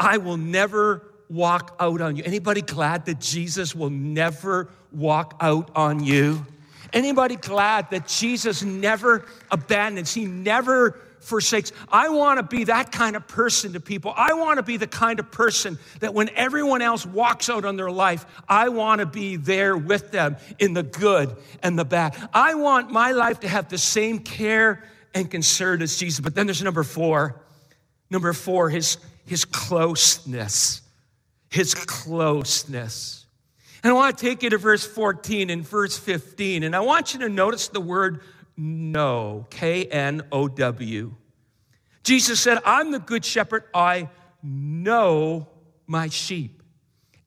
I 0.00 0.16
will 0.16 0.38
never 0.38 1.11
walk 1.32 1.74
out 1.80 2.00
on 2.00 2.16
you. 2.16 2.22
Anybody 2.24 2.60
glad 2.60 3.06
that 3.06 3.18
Jesus 3.20 3.74
will 3.74 3.90
never 3.90 4.68
walk 4.92 5.36
out 5.40 5.70
on 5.74 6.04
you? 6.04 6.46
Anybody 6.92 7.36
glad 7.36 7.90
that 7.90 8.06
Jesus 8.06 8.62
never 8.62 9.24
abandons? 9.50 10.12
He 10.12 10.26
never 10.26 11.00
forsakes. 11.20 11.72
I 11.90 12.10
want 12.10 12.38
to 12.38 12.42
be 12.42 12.64
that 12.64 12.92
kind 12.92 13.16
of 13.16 13.26
person 13.26 13.72
to 13.72 13.80
people. 13.80 14.12
I 14.14 14.34
want 14.34 14.58
to 14.58 14.62
be 14.62 14.76
the 14.76 14.86
kind 14.86 15.20
of 15.20 15.30
person 15.30 15.78
that 16.00 16.12
when 16.12 16.28
everyone 16.30 16.82
else 16.82 17.06
walks 17.06 17.48
out 17.48 17.64
on 17.64 17.76
their 17.76 17.90
life, 17.90 18.26
I 18.46 18.68
want 18.68 18.98
to 18.98 19.06
be 19.06 19.36
there 19.36 19.76
with 19.76 20.10
them 20.10 20.36
in 20.58 20.74
the 20.74 20.82
good 20.82 21.34
and 21.62 21.78
the 21.78 21.84
bad. 21.84 22.16
I 22.34 22.56
want 22.56 22.90
my 22.90 23.12
life 23.12 23.40
to 23.40 23.48
have 23.48 23.68
the 23.68 23.78
same 23.78 24.18
care 24.18 24.84
and 25.14 25.30
concern 25.30 25.80
as 25.80 25.96
Jesus. 25.96 26.20
But 26.20 26.34
then 26.34 26.46
there's 26.46 26.62
number 26.62 26.82
four. 26.82 27.40
Number 28.10 28.34
four, 28.34 28.68
his, 28.68 28.98
his 29.24 29.46
closeness. 29.46 30.81
His 31.52 31.74
closeness. 31.74 33.26
And 33.84 33.90
I 33.90 33.94
want 33.94 34.16
to 34.16 34.24
take 34.24 34.42
you 34.42 34.50
to 34.50 34.58
verse 34.58 34.86
14 34.86 35.50
and 35.50 35.68
verse 35.68 35.98
15. 35.98 36.62
And 36.62 36.74
I 36.74 36.80
want 36.80 37.12
you 37.12 37.20
to 37.20 37.28
notice 37.28 37.68
the 37.68 37.80
word 37.80 38.22
know, 38.56 39.46
K 39.50 39.84
N 39.84 40.22
O 40.32 40.48
W. 40.48 41.14
Jesus 42.04 42.40
said, 42.40 42.58
I'm 42.64 42.90
the 42.90 42.98
good 42.98 43.22
shepherd. 43.22 43.64
I 43.74 44.08
know 44.42 45.48
my 45.86 46.08
sheep, 46.08 46.62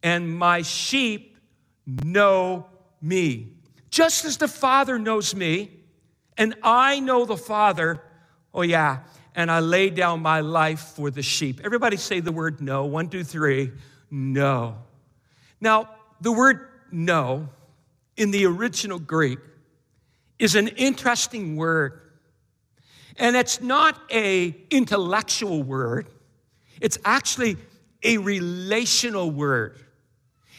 and 0.02 0.38
my 0.38 0.64
sheep 0.64 1.38
know 1.86 2.66
me. 3.02 3.54
Just 3.90 4.26
as 4.26 4.38
the 4.38 4.48
Father 4.48 4.98
knows 4.98 5.36
me, 5.36 5.72
and 6.38 6.56
I 6.64 7.00
know 7.00 7.26
the 7.26 7.38
Father, 7.38 8.02
oh, 8.54 8.64
yeah, 8.64 9.00
and 9.36 9.52
I 9.52 9.60
lay 9.60 9.90
down 9.92 10.22
my 10.22 10.42
life 10.42 10.80
for 10.96 11.12
the 11.12 11.22
sheep. 11.22 11.62
Everybody 11.64 11.98
say 11.98 12.22
the 12.22 12.32
word 12.32 12.60
no. 12.60 12.86
One, 12.86 13.08
two, 13.08 13.24
three. 13.24 13.72
No. 14.10 14.78
Now, 15.60 15.90
the 16.22 16.32
word 16.32 16.68
no 16.92 17.50
in 18.18 18.32
the 18.32 18.46
original 18.46 19.00
Greek 19.00 19.40
is 20.40 20.56
an 20.56 20.68
interesting 20.70 21.56
word. 21.56 22.02
And 23.18 23.36
it's 23.36 23.62
not 23.62 24.00
a 24.12 24.56
intellectual 24.70 25.64
word. 25.64 26.08
It's 26.82 26.98
actually 27.06 27.58
a 28.04 28.18
relational 28.18 29.32
word. 29.32 29.80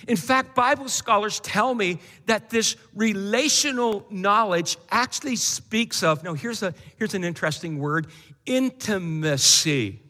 In 0.08 0.16
fact, 0.16 0.54
Bible 0.54 0.88
scholars 0.88 1.40
tell 1.40 1.74
me 1.74 1.98
that 2.26 2.50
this 2.50 2.76
relational 2.94 4.06
knowledge 4.10 4.76
actually 4.90 5.36
speaks 5.36 6.02
of, 6.02 6.22
now 6.22 6.34
here's, 6.34 6.62
a, 6.62 6.74
here's 6.96 7.14
an 7.14 7.24
interesting 7.24 7.78
word 7.78 8.08
intimacy. 8.44 10.00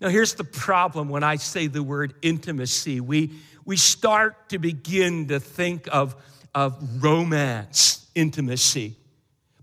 Now, 0.00 0.08
here's 0.08 0.34
the 0.34 0.44
problem 0.44 1.08
when 1.08 1.24
I 1.24 1.36
say 1.36 1.66
the 1.66 1.82
word 1.82 2.14
intimacy. 2.22 3.00
We, 3.00 3.32
we 3.64 3.76
start 3.76 4.48
to 4.50 4.58
begin 4.58 5.28
to 5.28 5.40
think 5.40 5.88
of, 5.90 6.14
of 6.54 7.02
romance, 7.02 8.06
intimacy. 8.14 8.96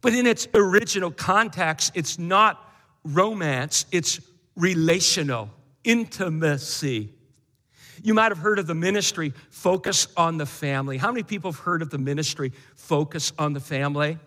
But 0.02 0.14
in 0.14 0.28
its 0.28 0.48
original 0.54 1.10
context, 1.10 1.94
it's 1.96 2.20
not 2.20 2.62
romance, 3.04 3.86
it's 3.92 4.20
relational, 4.56 5.50
intimacy. 5.84 7.12
You 8.04 8.14
might 8.14 8.32
have 8.32 8.38
heard 8.38 8.60
of 8.60 8.68
the 8.68 8.76
ministry, 8.76 9.34
Focus 9.50 10.08
on 10.18 10.38
the 10.38 10.46
Family. 10.46 10.98
How 10.98 11.12
many 11.12 11.24
people 11.24 11.52
have 11.52 11.62
heard 11.62 11.82
of 11.82 11.90
the 11.90 11.98
ministry, 11.98 12.52
Focus 12.76 13.32
on 13.40 13.54
the 13.54 13.60
Family? 13.60 14.20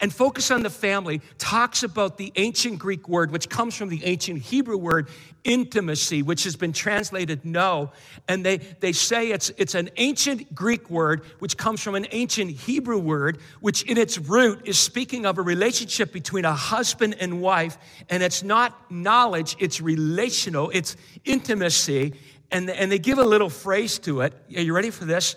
And 0.00 0.12
Focus 0.12 0.50
on 0.50 0.62
the 0.62 0.70
Family 0.70 1.20
talks 1.38 1.82
about 1.82 2.16
the 2.16 2.32
ancient 2.36 2.78
Greek 2.78 3.08
word, 3.08 3.30
which 3.30 3.48
comes 3.48 3.76
from 3.76 3.88
the 3.88 4.04
ancient 4.04 4.42
Hebrew 4.42 4.76
word 4.76 5.08
intimacy, 5.44 6.22
which 6.22 6.44
has 6.44 6.56
been 6.56 6.72
translated 6.72 7.44
know. 7.44 7.90
And 8.28 8.44
they, 8.44 8.58
they 8.58 8.92
say 8.92 9.30
it's, 9.30 9.50
it's 9.56 9.74
an 9.74 9.90
ancient 9.96 10.54
Greek 10.54 10.88
word, 10.90 11.24
which 11.38 11.56
comes 11.56 11.82
from 11.82 11.94
an 11.94 12.06
ancient 12.10 12.50
Hebrew 12.50 12.98
word, 12.98 13.38
which 13.60 13.82
in 13.82 13.98
its 13.98 14.18
root 14.18 14.62
is 14.64 14.78
speaking 14.78 15.26
of 15.26 15.38
a 15.38 15.42
relationship 15.42 16.12
between 16.12 16.44
a 16.44 16.54
husband 16.54 17.16
and 17.20 17.40
wife. 17.40 17.78
And 18.08 18.22
it's 18.22 18.42
not 18.42 18.90
knowledge, 18.90 19.56
it's 19.58 19.80
relational, 19.80 20.70
it's 20.70 20.96
intimacy. 21.24 22.14
And, 22.50 22.68
and 22.70 22.92
they 22.92 22.98
give 22.98 23.18
a 23.18 23.24
little 23.24 23.50
phrase 23.50 23.98
to 24.00 24.20
it. 24.20 24.34
Are 24.54 24.60
you 24.60 24.74
ready 24.74 24.90
for 24.90 25.04
this? 25.04 25.36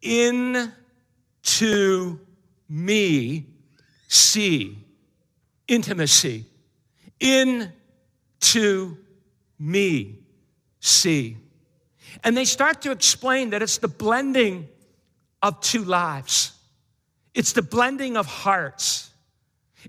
In 0.00 0.72
to 1.42 2.20
me 2.68 3.53
see. 4.14 4.78
Intimacy. 5.68 6.44
Into 7.20 8.98
me 9.58 10.18
see. 10.80 11.36
And 12.22 12.36
they 12.36 12.44
start 12.44 12.82
to 12.82 12.90
explain 12.90 13.50
that 13.50 13.62
it's 13.62 13.78
the 13.78 13.88
blending 13.88 14.68
of 15.42 15.60
two 15.60 15.84
lives. 15.84 16.52
It's 17.34 17.52
the 17.52 17.62
blending 17.62 18.16
of 18.16 18.26
hearts. 18.26 19.10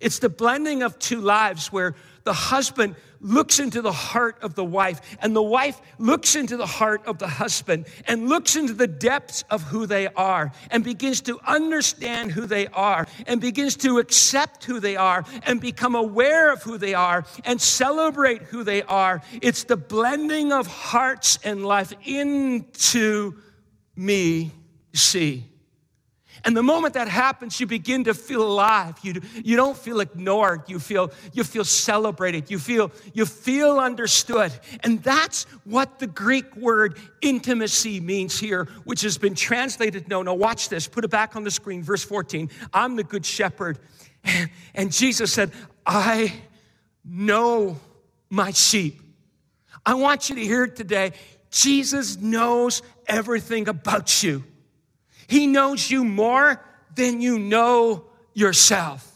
It's 0.01 0.19
the 0.19 0.29
blending 0.29 0.83
of 0.83 0.97
two 0.99 1.21
lives 1.21 1.71
where 1.71 1.95
the 2.25 2.33
husband 2.33 2.95
looks 3.21 3.59
into 3.59 3.81
the 3.81 3.91
heart 3.91 4.37
of 4.41 4.55
the 4.55 4.65
wife, 4.65 4.99
and 5.21 5.35
the 5.35 5.41
wife 5.41 5.81
looks 5.97 6.35
into 6.35 6.57
the 6.57 6.65
heart 6.65 7.05
of 7.05 7.17
the 7.17 7.27
husband 7.27 7.85
and 8.07 8.27
looks 8.27 8.55
into 8.55 8.73
the 8.73 8.87
depths 8.87 9.43
of 9.49 9.63
who 9.63 9.85
they 9.85 10.07
are 10.09 10.51
and 10.69 10.83
begins 10.83 11.21
to 11.21 11.39
understand 11.47 12.31
who 12.31 12.45
they 12.45 12.67
are 12.67 13.07
and 13.25 13.39
begins 13.39 13.77
to 13.77 13.99
accept 13.99 14.65
who 14.65 14.79
they 14.79 14.95
are 14.95 15.23
and 15.43 15.61
become 15.61 15.95
aware 15.95 16.51
of 16.51 16.61
who 16.61 16.77
they 16.77 16.93
are 16.93 17.25
and 17.45 17.61
celebrate 17.61 18.41
who 18.43 18.63
they 18.63 18.83
are. 18.83 19.21
It's 19.41 19.63
the 19.63 19.77
blending 19.77 20.51
of 20.51 20.67
hearts 20.67 21.39
and 21.43 21.65
life 21.65 21.93
into 22.03 23.35
me, 23.95 24.51
see. 24.93 25.45
And 26.45 26.55
the 26.55 26.61
moment 26.61 26.93
that 26.93 27.07
happens, 27.07 27.59
you 27.59 27.65
begin 27.65 28.03
to 28.03 28.13
feel 28.13 28.43
alive. 28.43 28.99
You, 29.01 29.19
you 29.43 29.55
don't 29.55 29.75
feel 29.75 29.99
ignored. 29.99 30.61
You 30.67 30.77
feel, 30.77 31.11
you 31.33 31.43
feel 31.43 31.63
celebrated. 31.63 32.51
You 32.51 32.59
feel, 32.59 32.91
you 33.15 33.25
feel 33.25 33.79
understood. 33.79 34.53
And 34.83 35.01
that's 35.01 35.45
what 35.63 35.97
the 35.97 36.05
Greek 36.05 36.55
word 36.55 36.99
intimacy 37.21 37.99
means 37.99 38.39
here, 38.39 38.65
which 38.83 39.01
has 39.01 39.17
been 39.17 39.33
translated. 39.33 40.07
No, 40.07 40.21
no, 40.21 40.35
watch 40.35 40.69
this. 40.69 40.87
Put 40.87 41.03
it 41.03 41.09
back 41.09 41.35
on 41.35 41.43
the 41.43 41.49
screen. 41.49 41.81
Verse 41.81 42.03
14. 42.03 42.51
I'm 42.71 42.95
the 42.95 43.03
good 43.03 43.25
shepherd. 43.25 43.79
And, 44.73 44.91
Jesus 44.91 45.31
said, 45.31 45.51
I 45.85 46.33
know 47.03 47.79
my 48.29 48.51
sheep. 48.51 48.99
I 49.85 49.93
want 49.93 50.29
you 50.29 50.35
to 50.35 50.41
hear 50.41 50.63
it 50.65 50.75
today. 50.75 51.13
Jesus 51.51 52.17
knows 52.17 52.81
everything 53.07 53.67
about 53.67 54.23
you. 54.23 54.43
He 55.27 55.47
knows 55.47 55.89
you 55.89 56.03
more 56.03 56.63
than 56.95 57.21
you 57.21 57.39
know 57.39 58.05
yourself. 58.33 59.15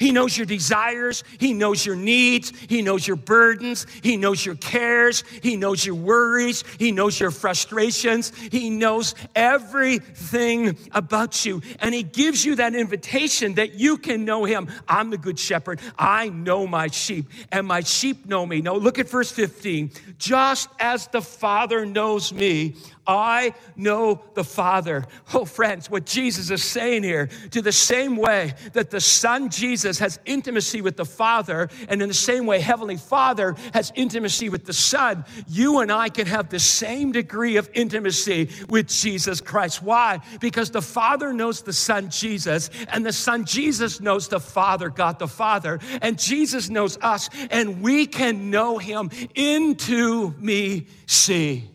He 0.00 0.12
knows 0.12 0.34
your 0.34 0.46
desires. 0.46 1.22
He 1.38 1.52
knows 1.52 1.84
your 1.84 1.94
needs. 1.94 2.54
He 2.68 2.80
knows 2.80 3.06
your 3.06 3.18
burdens. 3.18 3.86
He 4.02 4.16
knows 4.16 4.44
your 4.44 4.54
cares. 4.54 5.22
He 5.42 5.56
knows 5.56 5.84
your 5.84 5.94
worries. 5.94 6.64
He 6.78 6.90
knows 6.90 7.20
your 7.20 7.30
frustrations. 7.30 8.32
He 8.50 8.70
knows 8.70 9.14
everything 9.36 10.78
about 10.92 11.44
you. 11.44 11.60
And 11.80 11.94
He 11.94 12.02
gives 12.02 12.46
you 12.46 12.54
that 12.54 12.74
invitation 12.74 13.56
that 13.56 13.74
you 13.74 13.98
can 13.98 14.24
know 14.24 14.44
Him. 14.44 14.68
I'm 14.88 15.10
the 15.10 15.18
good 15.18 15.38
shepherd. 15.38 15.80
I 15.98 16.30
know 16.30 16.66
my 16.66 16.86
sheep, 16.86 17.26
and 17.52 17.66
my 17.66 17.82
sheep 17.82 18.24
know 18.24 18.46
me. 18.46 18.62
No, 18.62 18.76
look 18.76 18.98
at 18.98 19.06
verse 19.06 19.30
15. 19.30 19.90
Just 20.16 20.70
as 20.78 21.08
the 21.08 21.20
Father 21.20 21.84
knows 21.84 22.32
me, 22.32 22.76
I 23.16 23.54
know 23.76 24.22
the 24.34 24.44
Father. 24.44 25.04
Oh, 25.34 25.44
friends, 25.44 25.90
what 25.90 26.06
Jesus 26.06 26.50
is 26.50 26.62
saying 26.62 27.02
here, 27.02 27.28
to 27.50 27.62
the 27.62 27.72
same 27.72 28.16
way 28.16 28.54
that 28.72 28.90
the 28.90 29.00
Son 29.00 29.50
Jesus 29.50 29.98
has 29.98 30.18
intimacy 30.24 30.80
with 30.80 30.96
the 30.96 31.04
Father, 31.04 31.68
and 31.88 32.02
in 32.02 32.08
the 32.08 32.14
same 32.14 32.46
way 32.46 32.60
Heavenly 32.60 32.96
Father 32.96 33.54
has 33.74 33.92
intimacy 33.94 34.48
with 34.48 34.64
the 34.64 34.72
Son, 34.72 35.24
you 35.48 35.80
and 35.80 35.90
I 35.90 36.08
can 36.08 36.26
have 36.26 36.48
the 36.48 36.58
same 36.58 37.12
degree 37.12 37.56
of 37.56 37.70
intimacy 37.74 38.50
with 38.68 38.88
Jesus 38.88 39.40
Christ. 39.40 39.82
Why? 39.82 40.20
Because 40.40 40.70
the 40.70 40.82
Father 40.82 41.32
knows 41.32 41.62
the 41.62 41.72
Son 41.72 42.10
Jesus, 42.10 42.70
and 42.88 43.04
the 43.04 43.12
Son 43.12 43.44
Jesus 43.44 44.00
knows 44.00 44.28
the 44.28 44.40
Father, 44.40 44.88
God 44.88 45.18
the 45.18 45.28
Father, 45.28 45.80
and 46.02 46.18
Jesus 46.18 46.68
knows 46.68 46.98
us, 47.02 47.30
and 47.50 47.80
we 47.80 48.06
can 48.06 48.50
know 48.50 48.78
Him 48.78 49.10
into 49.34 50.34
me 50.38 50.86
see. 51.06 51.69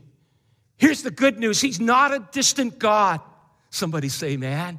Here's 0.86 1.02
the 1.02 1.10
good 1.10 1.40
news 1.40 1.60
He's 1.60 1.80
not 1.80 2.14
a 2.14 2.20
distant 2.32 2.78
God. 2.78 3.20
Somebody 3.72 4.08
say, 4.08 4.38
man. 4.38 4.78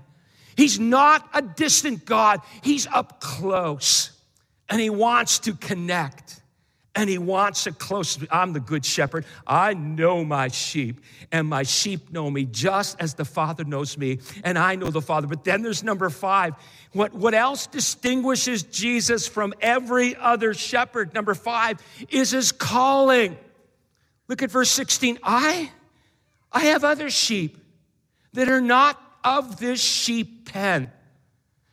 He's 0.57 0.79
not 0.79 1.29
a 1.35 1.43
distant 1.43 2.05
God. 2.05 2.43
He's 2.63 2.87
up 2.87 3.21
close 3.21 4.13
and 4.69 4.81
He 4.81 4.89
wants 4.89 5.41
to 5.41 5.55
connect 5.55 6.41
and 6.95 7.11
He 7.11 7.19
wants 7.19 7.67
a 7.67 7.73
close. 7.73 8.25
I'm 8.31 8.53
the 8.53 8.61
good 8.61 8.87
shepherd. 8.87 9.25
I 9.49 9.75
know 9.75 10.25
my 10.25 10.47
sheep 10.47 11.01
and 11.33 11.49
my 11.49 11.65
sheep 11.65 12.13
know 12.13 12.31
me 12.31 12.45
just 12.45 13.01
as 13.01 13.15
the 13.15 13.25
Father 13.25 13.65
knows 13.65 13.99
me 13.99 14.21
and 14.45 14.57
I 14.57 14.77
know 14.77 14.91
the 14.91 15.03
Father. 15.03 15.27
But 15.27 15.43
then 15.43 15.63
there's 15.63 15.83
number 15.83 16.09
five. 16.09 16.55
What, 16.93 17.15
what 17.15 17.35
else 17.35 17.67
distinguishes 17.67 18.63
Jesus 18.63 19.27
from 19.27 19.55
every 19.61 20.15
other 20.15 20.55
shepherd? 20.55 21.15
Number 21.15 21.35
five 21.35 21.83
is 22.11 22.31
His 22.31 22.53
calling. 22.53 23.37
Look 24.29 24.45
at 24.45 24.53
verse 24.53 24.71
16. 24.71 25.19
I 25.25 25.73
I 26.57 26.61
have 26.61 26.85
other 26.85 27.11
sheep 27.11 27.59
that 28.33 28.49
are 28.49 28.63
not 28.63 28.99
of 29.23 29.59
this 29.59 29.79
sheep 29.79 30.51
pen. 30.51 30.91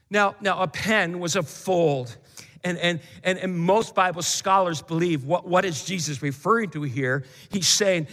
Now, 0.10 0.36
now 0.42 0.62
a 0.62 0.68
pen 0.68 1.20
was 1.22 1.38
a 1.38 1.44
fold. 1.44 2.18
And, 2.66 2.78
and, 2.78 3.00
and, 3.24 3.40
and 3.40 3.58
most 3.58 3.96
Bible 3.96 4.24
scholars 4.24 4.82
believe 4.82 5.24
what, 5.24 5.48
what 5.48 5.64
is 5.64 5.86
Jesus 5.86 6.22
referring 6.22 6.72
to 6.72 6.82
here? 6.82 7.24
He's 7.50 7.70
saying, 7.70 8.08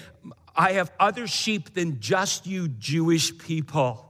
I 0.54 0.74
have 0.74 0.92
other 1.00 1.26
sheep 1.26 1.74
than 1.74 1.98
just 1.98 2.46
you 2.46 2.68
Jewish 2.68 3.36
people. 3.36 4.08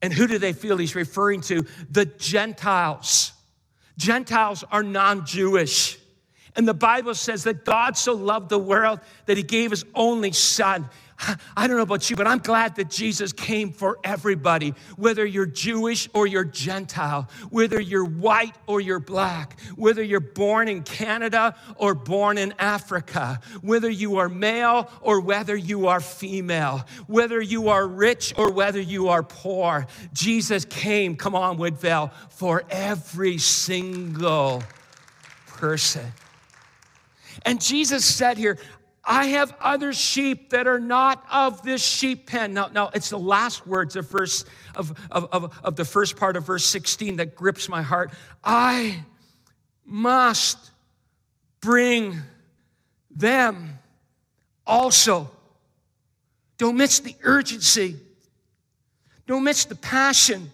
And 0.00 0.12
who 0.12 0.28
do 0.28 0.38
they 0.38 0.52
feel 0.52 0.76
he's 0.76 0.94
referring 0.94 1.40
to? 1.42 1.66
The 1.90 2.04
Gentiles. 2.04 3.32
Gentiles 3.98 4.62
are 4.70 4.84
non 4.84 5.26
Jewish. 5.26 5.98
And 6.54 6.68
the 6.68 6.74
Bible 6.74 7.16
says 7.16 7.42
that 7.44 7.64
God 7.64 7.96
so 7.96 8.12
loved 8.12 8.48
the 8.48 8.58
world 8.60 9.00
that 9.26 9.36
he 9.36 9.42
gave 9.42 9.70
his 9.70 9.84
only 9.92 10.30
son 10.30 10.88
I 11.56 11.66
don't 11.66 11.76
know 11.76 11.82
about 11.82 12.08
you, 12.08 12.16
but 12.16 12.26
I'm 12.26 12.38
glad 12.38 12.76
that 12.76 12.88
Jesus 12.88 13.32
came 13.32 13.72
for 13.72 13.98
everybody, 14.02 14.74
whether 14.96 15.24
you're 15.24 15.46
Jewish 15.46 16.08
or 16.14 16.26
you're 16.26 16.44
Gentile, 16.44 17.28
whether 17.50 17.80
you're 17.80 18.04
white 18.04 18.54
or 18.66 18.80
you're 18.80 19.00
black, 19.00 19.60
whether 19.76 20.02
you're 20.02 20.20
born 20.20 20.68
in 20.68 20.82
Canada 20.82 21.54
or 21.76 21.94
born 21.94 22.38
in 22.38 22.54
Africa, 22.58 23.40
whether 23.60 23.90
you 23.90 24.16
are 24.16 24.28
male 24.28 24.90
or 25.02 25.20
whether 25.20 25.56
you 25.56 25.88
are 25.88 26.00
female, 26.00 26.86
whether 27.06 27.40
you 27.40 27.68
are 27.68 27.86
rich 27.86 28.32
or 28.36 28.50
whether 28.50 28.80
you 28.80 29.08
are 29.08 29.22
poor. 29.22 29.86
Jesus 30.14 30.64
came, 30.64 31.16
come 31.16 31.34
on, 31.34 31.58
Woodvale, 31.58 32.12
for 32.30 32.64
every 32.70 33.36
single 33.38 34.62
person. 35.46 36.06
And 37.44 37.60
Jesus 37.60 38.04
said 38.04 38.36
here, 38.38 38.58
I 39.04 39.26
have 39.26 39.54
other 39.60 39.92
sheep 39.92 40.50
that 40.50 40.66
are 40.66 40.80
not 40.80 41.24
of 41.32 41.62
this 41.62 41.82
sheep 41.82 42.26
pen. 42.26 42.52
Now, 42.52 42.68
now 42.68 42.90
it's 42.94 43.10
the 43.10 43.18
last 43.18 43.66
words 43.66 43.96
of 43.96 44.08
verse 44.10 44.44
of, 44.74 44.98
of, 45.10 45.28
of, 45.32 45.58
of 45.64 45.76
the 45.76 45.84
first 45.84 46.16
part 46.16 46.36
of 46.36 46.46
verse 46.46 46.64
16 46.66 47.16
that 47.16 47.34
grips 47.34 47.68
my 47.68 47.82
heart. 47.82 48.12
I 48.44 49.04
must 49.84 50.70
bring 51.60 52.18
them 53.10 53.78
also. 54.66 55.30
Don't 56.58 56.76
miss 56.76 57.00
the 57.00 57.16
urgency. 57.22 57.96
Don't 59.26 59.44
miss 59.44 59.64
the 59.64 59.76
passion. 59.76 60.52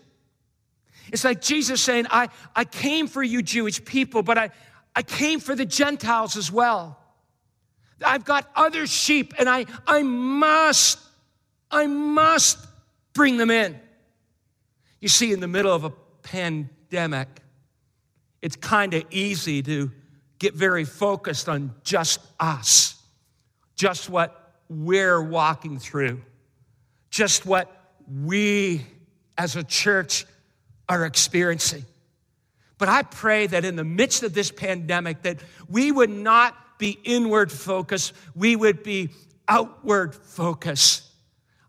It's 1.12 1.24
like 1.24 1.40
Jesus 1.40 1.80
saying, 1.80 2.06
I, 2.10 2.28
I 2.54 2.64
came 2.64 3.08
for 3.08 3.22
you, 3.22 3.42
Jewish 3.42 3.84
people, 3.84 4.22
but 4.22 4.38
I, 4.38 4.50
I 4.94 5.02
came 5.02 5.40
for 5.40 5.54
the 5.54 5.66
Gentiles 5.66 6.36
as 6.36 6.50
well. 6.50 6.98
I've 8.04 8.24
got 8.24 8.50
other 8.54 8.86
sheep 8.86 9.34
and 9.38 9.48
I, 9.48 9.66
I 9.86 10.02
must, 10.02 10.98
I 11.70 11.86
must 11.86 12.58
bring 13.14 13.36
them 13.36 13.50
in. 13.50 13.78
You 15.00 15.08
see, 15.08 15.32
in 15.32 15.40
the 15.40 15.48
middle 15.48 15.72
of 15.72 15.84
a 15.84 15.90
pandemic, 16.22 17.28
it's 18.42 18.56
kind 18.56 18.94
of 18.94 19.04
easy 19.10 19.62
to 19.62 19.90
get 20.38 20.54
very 20.54 20.84
focused 20.84 21.48
on 21.48 21.74
just 21.82 22.20
us, 22.38 23.00
just 23.74 24.10
what 24.10 24.54
we're 24.68 25.22
walking 25.22 25.78
through, 25.78 26.20
just 27.10 27.46
what 27.46 27.72
we 28.24 28.84
as 29.38 29.56
a 29.56 29.64
church 29.64 30.26
are 30.88 31.04
experiencing. 31.04 31.84
But 32.78 32.88
I 32.88 33.02
pray 33.02 33.46
that 33.46 33.64
in 33.64 33.76
the 33.76 33.84
midst 33.84 34.22
of 34.22 34.34
this 34.34 34.50
pandemic 34.50 35.22
that 35.22 35.38
we 35.68 35.90
would 35.90 36.10
not 36.10 36.54
be 36.78 36.98
inward 37.04 37.50
focused, 37.50 38.12
we 38.34 38.56
would 38.56 38.82
be 38.82 39.10
outward 39.48 40.14
focused. 40.14 41.04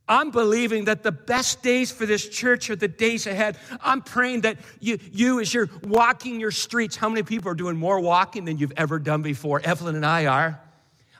I'm 0.09 0.31
believing 0.31 0.85
that 0.85 1.03
the 1.03 1.11
best 1.11 1.61
days 1.61 1.91
for 1.91 2.05
this 2.05 2.27
church 2.27 2.69
are 2.69 2.77
the 2.77 2.87
days 2.87 3.27
ahead. 3.27 3.57
I'm 3.81 4.01
praying 4.01 4.41
that 4.41 4.57
you, 4.79 4.99
you, 5.11 5.41
as 5.41 5.53
you're 5.53 5.69
walking 5.83 6.39
your 6.39 6.51
streets, 6.51 6.95
how 6.95 7.09
many 7.09 7.23
people 7.23 7.51
are 7.51 7.55
doing 7.55 7.75
more 7.75 7.99
walking 7.99 8.45
than 8.45 8.57
you've 8.57 8.73
ever 8.77 8.99
done 8.99 9.21
before? 9.21 9.59
Evelyn 9.63 9.95
and 9.95 10.05
I 10.05 10.27
are. 10.27 10.61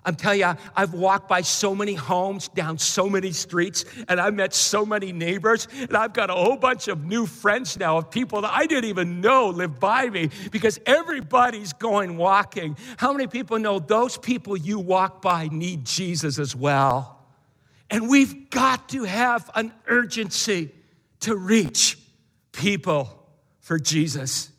I'm 0.07 0.15
telling 0.15 0.39
you, 0.39 0.53
I've 0.73 0.93
walked 0.93 1.27
by 1.27 1.41
so 1.41 1.75
many 1.75 1.93
homes, 1.93 2.47
down 2.47 2.77
so 2.77 3.09
many 3.09 3.33
streets, 3.33 3.83
and 4.07 4.21
I've 4.21 4.33
met 4.33 4.53
so 4.53 4.85
many 4.85 5.11
neighbors, 5.11 5.67
and 5.77 5.97
I've 5.97 6.13
got 6.13 6.29
a 6.29 6.33
whole 6.33 6.55
bunch 6.55 6.87
of 6.87 7.03
new 7.03 7.25
friends 7.25 7.77
now 7.77 7.97
of 7.97 8.09
people 8.09 8.39
that 8.39 8.53
I 8.53 8.67
didn't 8.67 8.89
even 8.89 9.19
know 9.19 9.49
live 9.49 9.81
by 9.81 10.09
me 10.09 10.29
because 10.49 10.79
everybody's 10.85 11.73
going 11.73 12.15
walking. 12.15 12.77
How 12.95 13.11
many 13.11 13.27
people 13.27 13.59
know 13.59 13.79
those 13.79 14.17
people 14.17 14.55
you 14.55 14.79
walk 14.79 15.21
by 15.21 15.49
need 15.51 15.83
Jesus 15.83 16.39
as 16.39 16.55
well? 16.55 17.25
And 17.89 18.09
we've 18.09 18.49
got 18.49 18.87
to 18.89 19.03
have 19.03 19.51
an 19.55 19.73
urgency 19.87 20.71
to 21.19 21.35
reach 21.35 21.97
people 22.53 23.27
for 23.59 23.77
Jesus. 23.77 24.51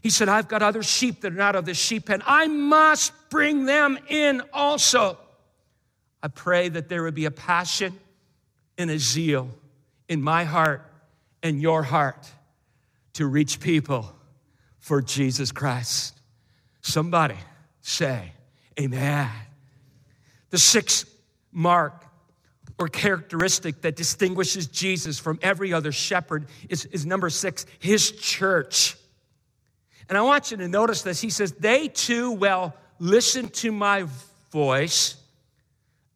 He 0.00 0.10
said, 0.10 0.28
I've 0.28 0.46
got 0.46 0.62
other 0.62 0.84
sheep 0.84 1.22
that 1.22 1.32
are 1.32 1.36
not 1.36 1.56
of 1.56 1.64
the 1.64 1.74
sheep 1.74 2.06
pen. 2.06 2.22
I 2.24 2.46
must 2.46 3.12
bring 3.30 3.64
them 3.64 3.98
in 4.08 4.42
also. 4.52 5.18
I 6.22 6.28
pray 6.28 6.68
that 6.68 6.88
there 6.88 7.02
would 7.02 7.14
be 7.14 7.26
a 7.26 7.30
passion 7.30 7.98
and 8.78 8.90
a 8.90 8.98
zeal 8.98 9.50
in 10.08 10.22
my 10.22 10.44
heart 10.44 10.82
and 11.42 11.60
your 11.60 11.82
heart 11.82 12.26
to 13.14 13.26
reach 13.26 13.60
people 13.60 14.12
for 14.78 15.00
Jesus 15.02 15.52
Christ. 15.52 16.18
Somebody 16.80 17.36
say, 17.80 18.32
Amen. 18.78 19.28
The 20.50 20.58
sixth 20.58 21.08
mark 21.50 22.04
or 22.78 22.88
characteristic 22.88 23.80
that 23.82 23.96
distinguishes 23.96 24.66
Jesus 24.66 25.18
from 25.18 25.38
every 25.42 25.72
other 25.72 25.92
shepherd 25.92 26.46
is, 26.68 26.84
is 26.86 27.06
number 27.06 27.30
six, 27.30 27.64
his 27.78 28.12
church. 28.12 28.96
And 30.08 30.16
I 30.16 30.22
want 30.22 30.50
you 30.50 30.58
to 30.58 30.68
notice 30.68 31.02
this. 31.02 31.20
He 31.20 31.30
says, 31.30 31.52
They 31.52 31.88
too 31.88 32.32
will 32.32 32.74
listen 32.98 33.48
to 33.48 33.72
my 33.72 34.06
voice, 34.50 35.16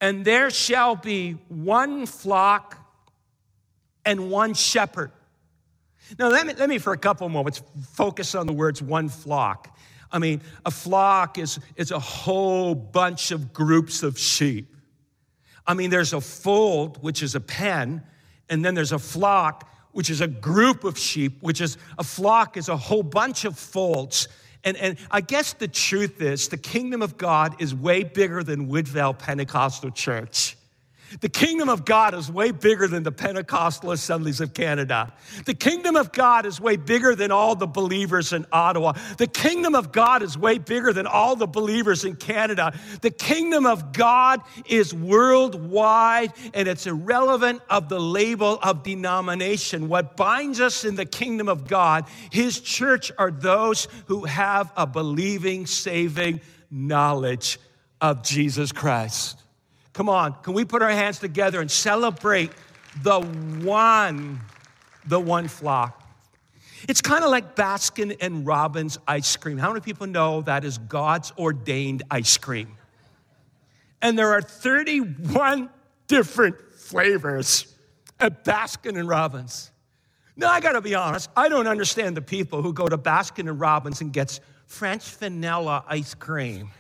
and 0.01 0.25
there 0.25 0.51
shall 0.51 0.97
be 0.97 1.33
one 1.49 2.07
flock 2.07 2.77
and 4.05 4.31
one 4.31 4.55
shepherd. 4.55 5.11
Now, 6.19 6.29
let 6.29 6.47
me, 6.47 6.55
let 6.55 6.69
me 6.69 6.79
for 6.79 6.93
a 6.93 6.99
couple 6.99 7.29
moments 7.29 7.63
focus 7.93 8.35
on 8.35 8.47
the 8.47 8.53
words 8.53 8.83
one 8.83 9.09
flock. 9.09 9.77
I 10.13 10.19
mean, 10.19 10.41
a 10.67 10.71
flock 10.71 11.39
is, 11.39 11.61
is 11.77 11.93
a 11.93 11.99
whole 11.99 12.75
bunch 12.75 13.31
of 13.31 13.53
groups 13.53 14.03
of 14.03 14.19
sheep. 14.19 14.75
I 15.67 15.75
mean, 15.75 15.91
there's 15.91 16.13
a 16.13 16.21
fold, 16.21 17.03
which 17.03 17.23
is 17.23 17.35
a 17.35 17.41
pen, 17.41 18.03
and 18.49 18.65
then 18.65 18.75
there's 18.75 18.93
a 18.93 18.99
flock, 18.99 19.69
which 19.93 20.11
is 20.11 20.21
a 20.21 20.27
group 20.27 20.83
of 20.83 20.99
sheep, 20.99 21.41
which 21.43 21.61
is 21.61 21.77
a 21.99 22.03
flock 22.03 22.57
is 22.57 22.69
a 22.69 22.77
whole 22.77 23.05
bunch 23.05 23.45
of 23.45 23.57
folds. 23.57 24.27
And, 24.65 24.77
and 24.77 24.99
I 25.11 25.21
guess 25.21 25.55
the 25.55 25.69
truth 25.69 26.21
is 26.21 26.49
the 26.49 26.59
kingdom 26.59 27.03
of 27.03 27.17
God 27.17 27.61
is 27.61 27.75
way 27.75 28.03
bigger 28.03 28.43
than 28.43 28.69
Woodvale 28.69 29.15
Pentecostal 29.15 29.91
Church. 29.91 30.57
The 31.19 31.29
kingdom 31.29 31.69
of 31.69 31.85
God 31.85 32.15
is 32.15 32.31
way 32.31 32.53
bigger 32.53 32.87
than 32.87 33.03
the 33.03 33.11
Pentecostal 33.11 33.91
assemblies 33.91 34.41
of 34.41 34.55
Canada. 34.55 35.13
The 35.45 35.55
kingdom 35.55 35.97
of 35.97 36.13
God 36.13 36.47
is 36.47 36.61
way 36.61 36.77
bigger 36.77 37.17
than 37.17 37.33
all 37.33 37.57
the 37.57 37.67
believers 37.67 38.33
in 38.33 38.47
Ottawa. 38.53 38.93
The 39.19 39.27
kingdom 39.27 39.75
of 39.75 39.91
God 39.91 40.23
is 40.23 40.39
way 40.39 40.59
bigger 40.59 40.93
than 40.93 41.09
all 41.09 41.35
the 41.35 41.49
believers 41.49 42.05
in 42.05 42.15
Canada. 42.15 42.73
The 43.01 43.11
kingdom 43.11 43.67
of 43.67 43.93
God 43.93 44.41
is 44.67 44.95
worldwide 44.95 46.33
and 46.55 46.69
it's 46.69 46.87
irrelevant 46.87 47.63
of 47.69 47.89
the 47.89 48.01
label 48.01 48.61
of 48.63 48.85
denomination. 48.85 49.89
What 49.89 50.17
binds 50.17 50.61
us 50.61 50.85
in 50.85 50.95
the 50.95 51.07
kingdom 51.07 51.49
of 51.49 51.67
God, 51.67 52.05
his 52.31 52.61
church 52.61 53.11
are 53.19 53.33
those 53.33 53.89
who 54.07 54.27
have 54.27 54.73
a 54.77 54.87
believing, 54.87 55.67
saving 55.67 56.41
knowledge 56.71 57.59
of 58.01 58.23
Jesus 58.23 58.71
Christ. 58.71 59.43
Come 59.93 60.09
on, 60.09 60.35
can 60.43 60.55
we 60.55 60.65
put 60.65 60.83
our 60.83 60.91
hands 60.91 61.19
together 61.19 61.61
and 61.61 61.71
celebrate 61.71 62.53
the 63.03 63.21
one, 63.21 64.41
the 65.07 65.19
one 65.19 65.49
flock? 65.49 65.97
It's 66.89 67.01
kind 67.01 67.25
of 67.25 67.31
like 67.31 67.57
Baskin 67.57 68.17
and 68.21 68.47
Robbins 68.47 68.99
ice 69.07 69.37
cream. 69.37 69.59
How 69.59 69.69
many 69.69 69.81
people 69.81 70.07
know 70.07 70.43
that 70.43 70.65
is 70.65 70.79
God's 70.79 71.33
ordained 71.37 72.03
ice 72.11 72.37
cream? 72.39 72.77
And 74.01 74.19
there 74.19 74.33
are 74.33 74.41
31 74.41 75.69
different 76.07 76.57
flavors 76.73 77.75
at 78.19 78.45
Baskin 78.45 78.99
and 78.99 79.09
Robbins. 79.09 79.71
Now, 80.37 80.51
I 80.51 80.61
gotta 80.61 80.81
be 80.81 80.95
honest, 80.95 81.29
I 81.37 81.51
don't 81.51 81.67
understand 81.67 82.17
the 82.17 82.23
people 82.23 82.63
who 82.63 82.73
go 82.73 82.89
to 82.89 82.97
Baskin 82.97 83.49
and 83.49 83.61
Robbins 83.61 84.01
and 84.01 84.13
gets 84.13 84.41
French 84.67 85.05
vanilla 85.17 85.85
ice 85.87 86.15
cream. 86.15 86.71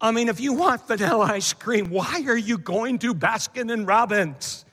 I 0.00 0.12
mean, 0.12 0.28
if 0.28 0.40
you 0.40 0.54
want 0.54 0.86
vanilla 0.86 1.26
ice 1.26 1.52
cream, 1.52 1.90
why 1.90 2.24
are 2.26 2.36
you 2.36 2.56
going 2.56 2.98
to 3.00 3.14
Baskin 3.14 3.72
and 3.72 3.86
Robbins? 3.86 4.64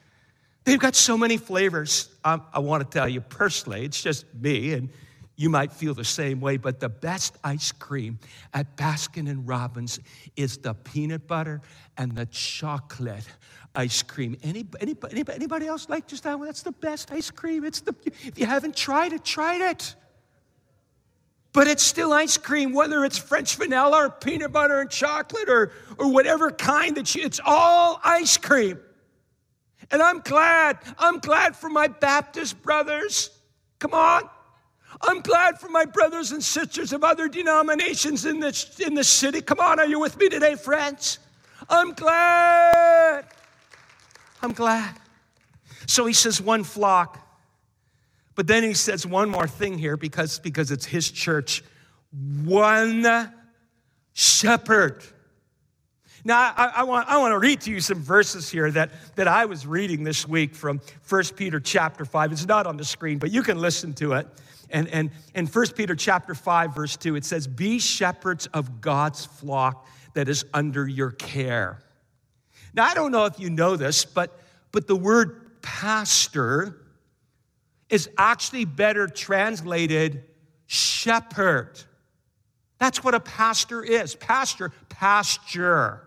They've 0.64 0.80
got 0.80 0.96
so 0.96 1.18
many 1.18 1.38
flavors. 1.38 2.10
Um, 2.24 2.44
I 2.54 2.60
want 2.60 2.90
to 2.90 2.98
tell 2.98 3.08
you 3.08 3.22
personally, 3.22 3.84
it's 3.86 4.02
just 4.02 4.26
me, 4.34 4.74
and 4.74 4.90
you 5.36 5.50
might 5.50 5.72
feel 5.72 5.94
the 5.94 6.04
same 6.04 6.40
way, 6.40 6.58
but 6.58 6.80
the 6.80 6.90
best 6.90 7.38
ice 7.44 7.72
cream 7.72 8.20
at 8.54 8.76
Baskin 8.76 9.30
and 9.30 9.48
Robbins 9.48 10.00
is 10.36 10.58
the 10.58 10.74
peanut 10.74 11.28
butter 11.28 11.62
and 11.98 12.14
the 12.16 12.26
chocolate 12.26 13.28
ice 13.76 14.02
cream. 14.02 14.36
Any, 14.44 14.66
anybody, 14.80 15.24
anybody 15.30 15.68
else 15.68 15.88
like 15.90 16.08
just 16.08 16.24
that 16.24 16.38
one? 16.38 16.48
That's 16.48 16.64
the 16.64 16.72
best 16.72 17.12
ice 17.12 17.30
cream. 17.30 17.64
It's 17.64 17.82
the, 17.82 17.94
if 18.06 18.40
you 18.40 18.46
haven't 18.46 18.76
tried 18.76 19.14
it, 19.14 19.24
try 19.24 19.70
it. 19.70 19.96
But 21.54 21.68
it's 21.68 21.84
still 21.84 22.14
ice 22.14 22.38
cream, 22.38 22.74
whether 22.74 23.04
it's 23.04 23.18
French 23.18 23.56
vanilla 23.56 24.06
or 24.06 24.10
peanut 24.10 24.52
butter 24.52 24.80
and 24.80 24.90
chocolate 24.90 25.50
or, 25.50 25.72
or 25.98 26.12
whatever 26.12 26.52
kind 26.52 26.96
that 26.98 27.16
you, 27.16 27.24
it's 27.24 27.40
all 27.44 28.00
ice 28.04 28.38
cream. 28.38 28.80
And 29.90 30.02
I'm 30.02 30.20
glad, 30.20 30.78
I'm 31.00 31.20
glad 31.20 31.56
for 31.56 31.70
my 31.70 31.88
Baptist 31.88 32.62
brothers. 32.62 33.30
Come 33.80 33.94
on. 33.94 34.30
I'm 35.02 35.22
glad 35.22 35.60
for 35.60 35.70
my 35.70 35.86
brothers 35.86 36.32
and 36.32 36.44
sisters 36.44 36.94
of 36.94 37.04
other 37.04 37.28
denominations 37.28 38.26
in 38.26 38.40
this, 38.40 38.80
in 38.80 38.94
the 38.94 39.04
city. 39.04 39.42
Come 39.42 39.60
on, 39.60 39.80
are 39.80 39.86
you 39.86 40.00
with 40.00 40.18
me 40.18 40.30
today, 40.30 40.56
friends? 40.56 41.20
I'm 41.70 41.94
glad. 41.94 43.26
I'm 44.42 44.54
glad. 44.54 44.96
So 45.88 46.06
he 46.06 46.14
says, 46.14 46.42
one 46.42 46.64
flock 46.64 47.27
but 48.38 48.46
then 48.46 48.62
he 48.62 48.76
says 48.76 49.04
one 49.04 49.32
more 49.32 49.48
thing 49.48 49.80
here 49.80 49.98
because, 49.98 50.38
because 50.38 50.70
it's 50.70 50.86
his 50.86 51.10
church 51.10 51.64
one 52.44 53.34
shepherd. 54.14 55.04
Now, 56.24 56.54
I, 56.56 56.72
I, 56.76 56.84
want, 56.84 57.10
I 57.10 57.18
want 57.18 57.32
to 57.32 57.40
read 57.40 57.62
to 57.62 57.72
you 57.72 57.80
some 57.80 58.00
verses 58.00 58.48
here 58.48 58.70
that, 58.70 58.92
that 59.16 59.28
I 59.28 59.46
was 59.46 59.66
reading 59.66 60.04
this 60.04 60.28
week 60.28 60.54
from 60.54 60.82
1 61.10 61.24
Peter 61.36 61.60
chapter 61.60 62.06
5. 62.06 62.32
It's 62.32 62.46
not 62.46 62.68
on 62.68 62.78
the 62.78 62.86
screen, 62.86 63.18
but 63.18 63.32
you 63.32 63.42
can 63.42 63.58
listen 63.58 63.94
to 63.96 64.14
it. 64.14 64.28
And, 64.70 64.88
and 64.90 65.10
in 65.34 65.48
1 65.48 65.66
Peter 65.76 65.96
chapter 65.96 66.36
5, 66.36 66.76
verse 66.76 66.96
2, 66.96 67.16
it 67.16 67.26
says, 67.26 67.48
Be 67.48 67.80
shepherds 67.80 68.46
of 68.54 68.82
God's 68.82 69.26
flock 69.26 69.88
that 70.14 70.30
is 70.30 70.46
under 70.54 70.88
your 70.88 71.10
care. 71.10 71.80
Now, 72.76 72.86
I 72.86 72.94
don't 72.94 73.12
know 73.12 73.26
if 73.26 73.40
you 73.40 73.50
know 73.50 73.78
this, 73.78 74.06
but, 74.06 74.40
but 74.72 74.86
the 74.86 74.96
word 74.96 75.62
pastor 75.64 76.84
is 77.90 78.10
actually 78.18 78.66
better 78.66 79.08
translated 79.08 80.24
shepherd. 80.66 81.80
That's 82.80 83.04
what 83.04 83.16
a 83.16 83.20
pastor 83.20 83.84
is. 83.84 84.16
Pastor, 84.16 84.72
pasture. 84.90 86.04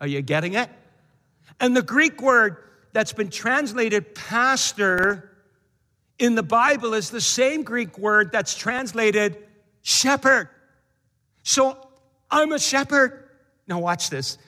Are 0.00 0.06
you 0.06 0.22
getting 0.22 0.54
it? 0.54 0.70
And 1.60 1.76
the 1.76 1.82
Greek 1.82 2.22
word 2.22 2.58
that's 2.92 3.12
been 3.12 3.30
translated 3.30 4.14
pastor 4.14 5.30
in 6.18 6.34
the 6.34 6.42
Bible 6.42 6.94
is 6.94 7.10
the 7.10 7.20
same 7.20 7.62
Greek 7.62 7.98
word 7.98 8.32
that's 8.32 8.56
translated 8.56 9.36
shepherd. 9.82 10.48
So 11.42 11.76
I'm 12.30 12.52
a 12.52 12.58
shepherd. 12.58 13.28
Now, 13.66 13.80
watch 13.80 14.10
this. 14.10 14.38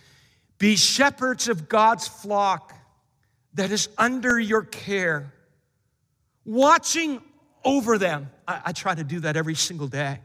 Be 0.59 0.77
shepherds 0.77 1.49
of 1.49 1.69
God's 1.69 2.09
flock 2.09 2.75
that 3.55 3.71
is 3.71 3.89
under 3.99 4.39
your 4.39 4.63
care 4.63 5.33
watching 6.49 7.21
over 7.63 7.99
them. 7.99 8.31
I, 8.47 8.63
I, 8.67 8.73
try 8.73 8.95
to 8.95 9.05
do 9.05 9.21
that 9.21 9.37
every 9.37 9.55
single 9.55 9.87
day. 9.87 10.19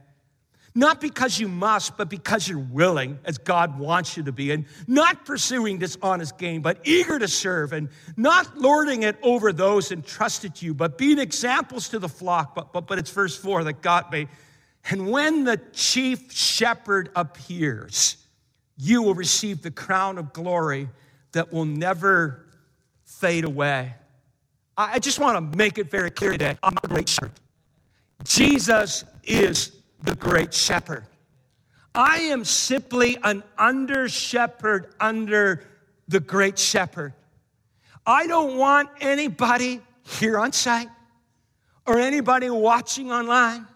Not 0.73 1.01
because 1.01 1.37
you 1.37 1.47
must, 1.47 1.97
but 1.97 2.09
because 2.09 2.47
you're 2.47 2.57
willing, 2.57 3.19
as 3.25 3.37
God 3.37 3.77
wants 3.77 4.17
you 4.17 4.23
to 4.23 4.31
be, 4.31 4.51
and 4.51 4.65
not 4.87 5.25
pursuing 5.25 5.77
dishonest 5.77 6.37
gain, 6.39 6.61
but 6.61 6.79
eager 6.83 7.19
to 7.19 7.27
serve, 7.27 7.73
and 7.73 7.89
not 8.17 8.57
lording 8.57 9.03
it 9.03 9.17
over 9.21 9.51
those 9.51 9.91
entrusted 9.91 10.55
to 10.55 10.65
you, 10.65 10.73
but 10.73 10.97
being 10.97 11.19
examples 11.19 11.89
to 11.89 11.99
the 11.99 12.09
flock. 12.09 12.55
But, 12.55 12.73
but, 12.73 12.87
but 12.87 12.97
it's 12.97 13.11
verse 13.11 13.37
4 13.37 13.65
that 13.65 13.81
got 13.81 14.11
me. 14.11 14.27
And 14.89 15.11
when 15.11 15.43
the 15.43 15.57
chief 15.73 16.31
shepherd 16.31 17.09
appears, 17.15 18.17
you 18.77 19.03
will 19.03 19.13
receive 19.13 19.61
the 19.61 19.71
crown 19.71 20.17
of 20.17 20.33
glory 20.33 20.89
that 21.33 21.53
will 21.53 21.65
never 21.65 22.47
fade 23.03 23.43
away. 23.43 23.93
I 24.77 24.99
just 24.99 25.19
want 25.19 25.51
to 25.51 25.57
make 25.57 25.77
it 25.77 25.89
very 25.89 26.09
clear 26.09 26.31
today 26.31 26.57
I'm 26.63 26.75
a 26.83 26.87
great 26.87 27.07
shepherd. 27.07 27.31
Jesus 28.23 29.03
is 29.23 29.71
the 30.01 30.15
great 30.15 30.53
shepherd. 30.53 31.05
I 31.95 32.17
am 32.17 32.43
simply 32.43 33.17
an 33.23 33.43
under 33.57 34.09
shepherd 34.09 34.95
under 34.99 35.63
the 36.07 36.19
great 36.19 36.57
shepherd. 36.57 37.13
I 38.05 38.25
don't 38.27 38.57
want 38.57 38.89
anybody 38.99 39.79
here 40.01 40.39
on 40.39 40.51
site 40.51 40.89
or 41.85 41.99
anybody 41.99 42.49
watching 42.49 43.11
online 43.11 43.67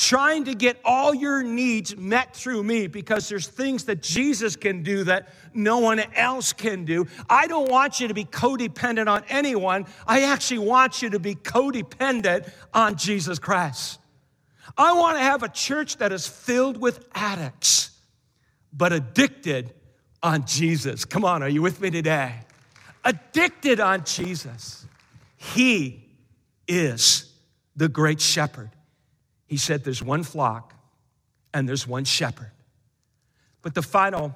trying 0.00 0.46
to 0.46 0.54
get 0.54 0.80
all 0.82 1.14
your 1.14 1.42
needs 1.42 1.94
met 1.94 2.34
through 2.34 2.62
me 2.62 2.86
because 2.86 3.28
there's 3.28 3.46
things 3.46 3.84
that 3.84 4.00
Jesus 4.00 4.56
can 4.56 4.82
do 4.82 5.04
that 5.04 5.28
no 5.52 5.78
one 5.78 6.00
else 6.16 6.54
can 6.54 6.86
do. 6.86 7.06
I 7.28 7.46
don't 7.46 7.70
want 7.70 8.00
you 8.00 8.08
to 8.08 8.14
be 8.14 8.24
codependent 8.24 9.08
on 9.08 9.24
anyone. 9.28 9.84
I 10.06 10.22
actually 10.22 10.60
want 10.60 11.02
you 11.02 11.10
to 11.10 11.18
be 11.18 11.34
codependent 11.34 12.50
on 12.72 12.96
Jesus 12.96 13.38
Christ. 13.38 14.00
I 14.78 14.94
want 14.94 15.18
to 15.18 15.22
have 15.22 15.42
a 15.42 15.50
church 15.50 15.98
that 15.98 16.12
is 16.12 16.26
filled 16.26 16.78
with 16.78 17.06
addicts, 17.14 17.90
but 18.72 18.94
addicted 18.94 19.74
on 20.22 20.46
Jesus. 20.46 21.04
Come 21.04 21.26
on, 21.26 21.42
are 21.42 21.48
you 21.48 21.60
with 21.60 21.78
me 21.78 21.90
today? 21.90 22.36
Addicted 23.04 23.80
on 23.80 24.04
Jesus. 24.04 24.86
He 25.36 26.08
is 26.66 27.30
the 27.76 27.88
great 27.90 28.22
shepherd. 28.22 28.70
He 29.50 29.56
said 29.56 29.82
there's 29.82 30.02
one 30.02 30.22
flock 30.22 30.74
and 31.52 31.68
there's 31.68 31.84
one 31.84 32.04
shepherd. 32.04 32.52
But 33.62 33.74
the 33.74 33.82
final 33.82 34.32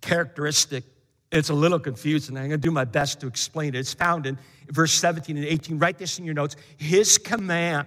characteristic, 0.00 0.82
it's 1.30 1.50
a 1.50 1.54
little 1.54 1.78
confusing. 1.78 2.36
I'm 2.36 2.48
going 2.48 2.60
to 2.60 2.66
do 2.66 2.72
my 2.72 2.84
best 2.84 3.20
to 3.20 3.28
explain 3.28 3.76
it. 3.76 3.78
It's 3.78 3.94
found 3.94 4.26
in 4.26 4.36
verse 4.68 4.92
17 4.92 5.36
and 5.36 5.46
18. 5.46 5.78
Write 5.78 5.98
this 5.98 6.18
in 6.18 6.24
your 6.24 6.34
notes. 6.34 6.56
His 6.76 7.16
command 7.16 7.86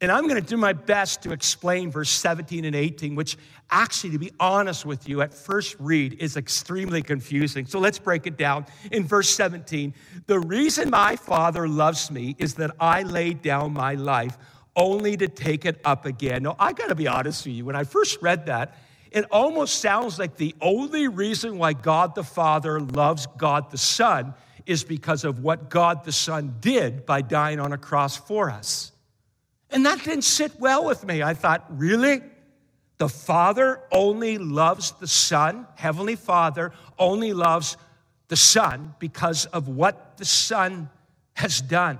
and 0.00 0.12
I'm 0.12 0.28
going 0.28 0.40
to 0.40 0.46
do 0.46 0.58
my 0.58 0.74
best 0.74 1.22
to 1.22 1.32
explain 1.32 1.90
verse 1.90 2.10
17 2.10 2.66
and 2.66 2.76
18, 2.76 3.14
which 3.14 3.38
actually, 3.70 4.10
to 4.10 4.18
be 4.18 4.30
honest 4.38 4.84
with 4.84 5.08
you, 5.08 5.22
at 5.22 5.32
first 5.32 5.74
read 5.78 6.20
is 6.20 6.36
extremely 6.36 7.00
confusing. 7.00 7.64
So 7.64 7.78
let's 7.78 7.98
break 7.98 8.26
it 8.26 8.36
down. 8.36 8.66
In 8.92 9.04
verse 9.04 9.30
17, 9.30 9.94
the 10.26 10.38
reason 10.38 10.90
my 10.90 11.16
Father 11.16 11.66
loves 11.66 12.10
me 12.10 12.36
is 12.38 12.54
that 12.54 12.72
I 12.78 13.04
laid 13.04 13.40
down 13.40 13.72
my 13.72 13.94
life 13.94 14.36
only 14.76 15.16
to 15.16 15.26
take 15.26 15.64
it 15.64 15.80
up 15.84 16.04
again. 16.04 16.42
Now, 16.42 16.54
I 16.58 16.72
got 16.72 16.88
to 16.88 16.94
be 16.94 17.08
honest 17.08 17.46
with 17.46 17.54
you. 17.54 17.64
When 17.64 17.74
I 17.74 17.84
first 17.84 18.20
read 18.20 18.46
that, 18.46 18.76
it 19.10 19.24
almost 19.30 19.80
sounds 19.80 20.18
like 20.18 20.36
the 20.36 20.54
only 20.60 21.08
reason 21.08 21.58
why 21.58 21.72
God 21.72 22.14
the 22.14 22.22
Father 22.22 22.80
loves 22.80 23.26
God 23.38 23.70
the 23.70 23.78
Son 23.78 24.34
is 24.66 24.84
because 24.84 25.24
of 25.24 25.40
what 25.40 25.70
God 25.70 26.04
the 26.04 26.12
Son 26.12 26.56
did 26.60 27.06
by 27.06 27.22
dying 27.22 27.58
on 27.58 27.72
a 27.72 27.78
cross 27.78 28.16
for 28.16 28.50
us. 28.50 28.92
And 29.70 29.86
that 29.86 30.02
didn't 30.04 30.22
sit 30.22 30.60
well 30.60 30.84
with 30.84 31.04
me. 31.04 31.22
I 31.22 31.34
thought, 31.34 31.64
really? 31.70 32.22
The 32.98 33.08
Father 33.08 33.80
only 33.92 34.38
loves 34.38 34.92
the 34.92 35.08
Son, 35.08 35.66
Heavenly 35.74 36.16
Father 36.16 36.72
only 36.98 37.32
loves 37.32 37.76
the 38.28 38.36
Son 38.36 38.94
because 38.98 39.46
of 39.46 39.68
what 39.68 40.16
the 40.16 40.24
Son 40.24 40.88
has 41.34 41.60
done. 41.60 41.98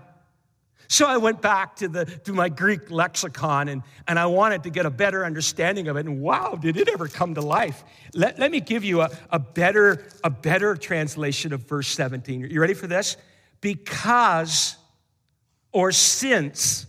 So 0.88 1.06
I 1.06 1.16
went 1.16 1.42
back 1.42 1.76
to, 1.76 1.88
the, 1.88 2.04
to 2.04 2.32
my 2.32 2.48
Greek 2.48 2.90
lexicon 2.90 3.68
and, 3.68 3.82
and 4.06 4.18
I 4.18 4.26
wanted 4.26 4.62
to 4.64 4.70
get 4.70 4.86
a 4.86 4.90
better 4.90 5.24
understanding 5.24 5.88
of 5.88 5.96
it. 5.96 6.06
And 6.06 6.20
wow, 6.20 6.54
did 6.60 6.76
it 6.76 6.88
ever 6.88 7.08
come 7.08 7.34
to 7.34 7.40
life? 7.40 7.82
Let, 8.14 8.38
let 8.38 8.50
me 8.50 8.60
give 8.60 8.84
you 8.84 9.00
a, 9.00 9.10
a, 9.30 9.38
better, 9.38 10.06
a 10.22 10.30
better 10.30 10.76
translation 10.76 11.52
of 11.52 11.62
verse 11.62 11.88
17. 11.88 12.48
You 12.50 12.60
ready 12.60 12.74
for 12.74 12.86
this? 12.86 13.16
Because 13.60 14.76
or 15.72 15.92
since 15.92 16.86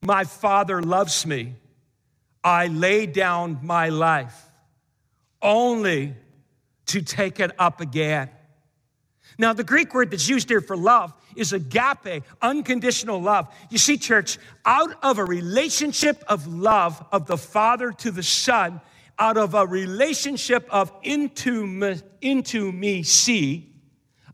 my 0.00 0.24
Father 0.24 0.80
loves 0.82 1.26
me. 1.26 1.54
I 2.42 2.68
lay 2.68 3.06
down 3.06 3.58
my 3.62 3.88
life 3.88 4.40
only 5.42 6.14
to 6.86 7.02
take 7.02 7.40
it 7.40 7.50
up 7.58 7.80
again. 7.80 8.30
Now, 9.38 9.52
the 9.52 9.64
Greek 9.64 9.92
word 9.92 10.10
that's 10.10 10.28
used 10.28 10.48
here 10.48 10.60
for 10.60 10.76
love 10.76 11.12
is 11.36 11.52
agape, 11.52 12.24
unconditional 12.40 13.20
love. 13.20 13.48
You 13.70 13.78
see, 13.78 13.98
church, 13.98 14.38
out 14.64 14.96
of 15.02 15.18
a 15.18 15.24
relationship 15.24 16.24
of 16.28 16.46
love 16.46 17.04
of 17.12 17.26
the 17.26 17.36
Father 17.36 17.92
to 17.92 18.10
the 18.10 18.22
Son, 18.22 18.80
out 19.18 19.36
of 19.36 19.54
a 19.54 19.66
relationship 19.66 20.66
of 20.70 20.92
into 21.02 21.96
into 22.20 22.72
me, 22.72 23.02
see, 23.02 23.74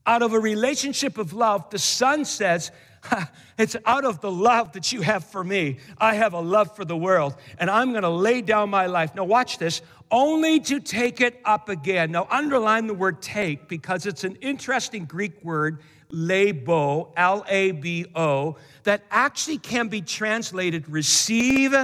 out 0.07 0.23
of 0.23 0.33
a 0.33 0.41
relationship 0.41 1.19
of 1.19 1.33
love, 1.33 1.69
the 1.71 1.79
Son 1.79 2.25
says, 2.25 2.71
It's 3.59 3.77
out 3.85 4.05
of 4.05 4.21
the 4.21 4.31
love 4.31 4.73
that 4.73 4.93
you 4.93 5.03
have 5.03 5.25
for 5.25 5.45
me. 5.45 5.79
I 5.99 6.15
have 6.15 6.33
a 6.33 6.41
love 6.41 6.75
for 6.75 6.85
the 6.85 6.97
world, 6.97 7.37
and 7.59 7.71
I'm 7.71 7.91
going 7.91 8.03
to 8.03 8.09
lay 8.09 8.41
down 8.41 8.71
my 8.71 8.87
life. 8.87 9.15
Now, 9.15 9.25
watch 9.25 9.59
this 9.59 9.83
only 10.11 10.59
to 10.61 10.81
take 10.81 11.21
it 11.21 11.41
up 11.45 11.69
again. 11.69 12.11
Now, 12.11 12.27
underline 12.31 12.87
the 12.87 12.95
word 12.95 13.23
take 13.23 13.69
because 13.69 14.07
it's 14.07 14.25
an 14.25 14.37
interesting 14.37 15.05
Greek 15.05 15.45
word, 15.45 15.81
labo, 16.11 17.13
L 17.17 17.45
A 17.47 17.73
B 17.73 18.07
O, 18.15 18.57
that 18.83 19.05
actually 19.11 19.59
can 19.59 19.89
be 19.89 20.01
translated 20.01 20.89
receive 20.89 21.75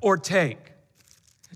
or 0.00 0.16
take. 0.16 0.72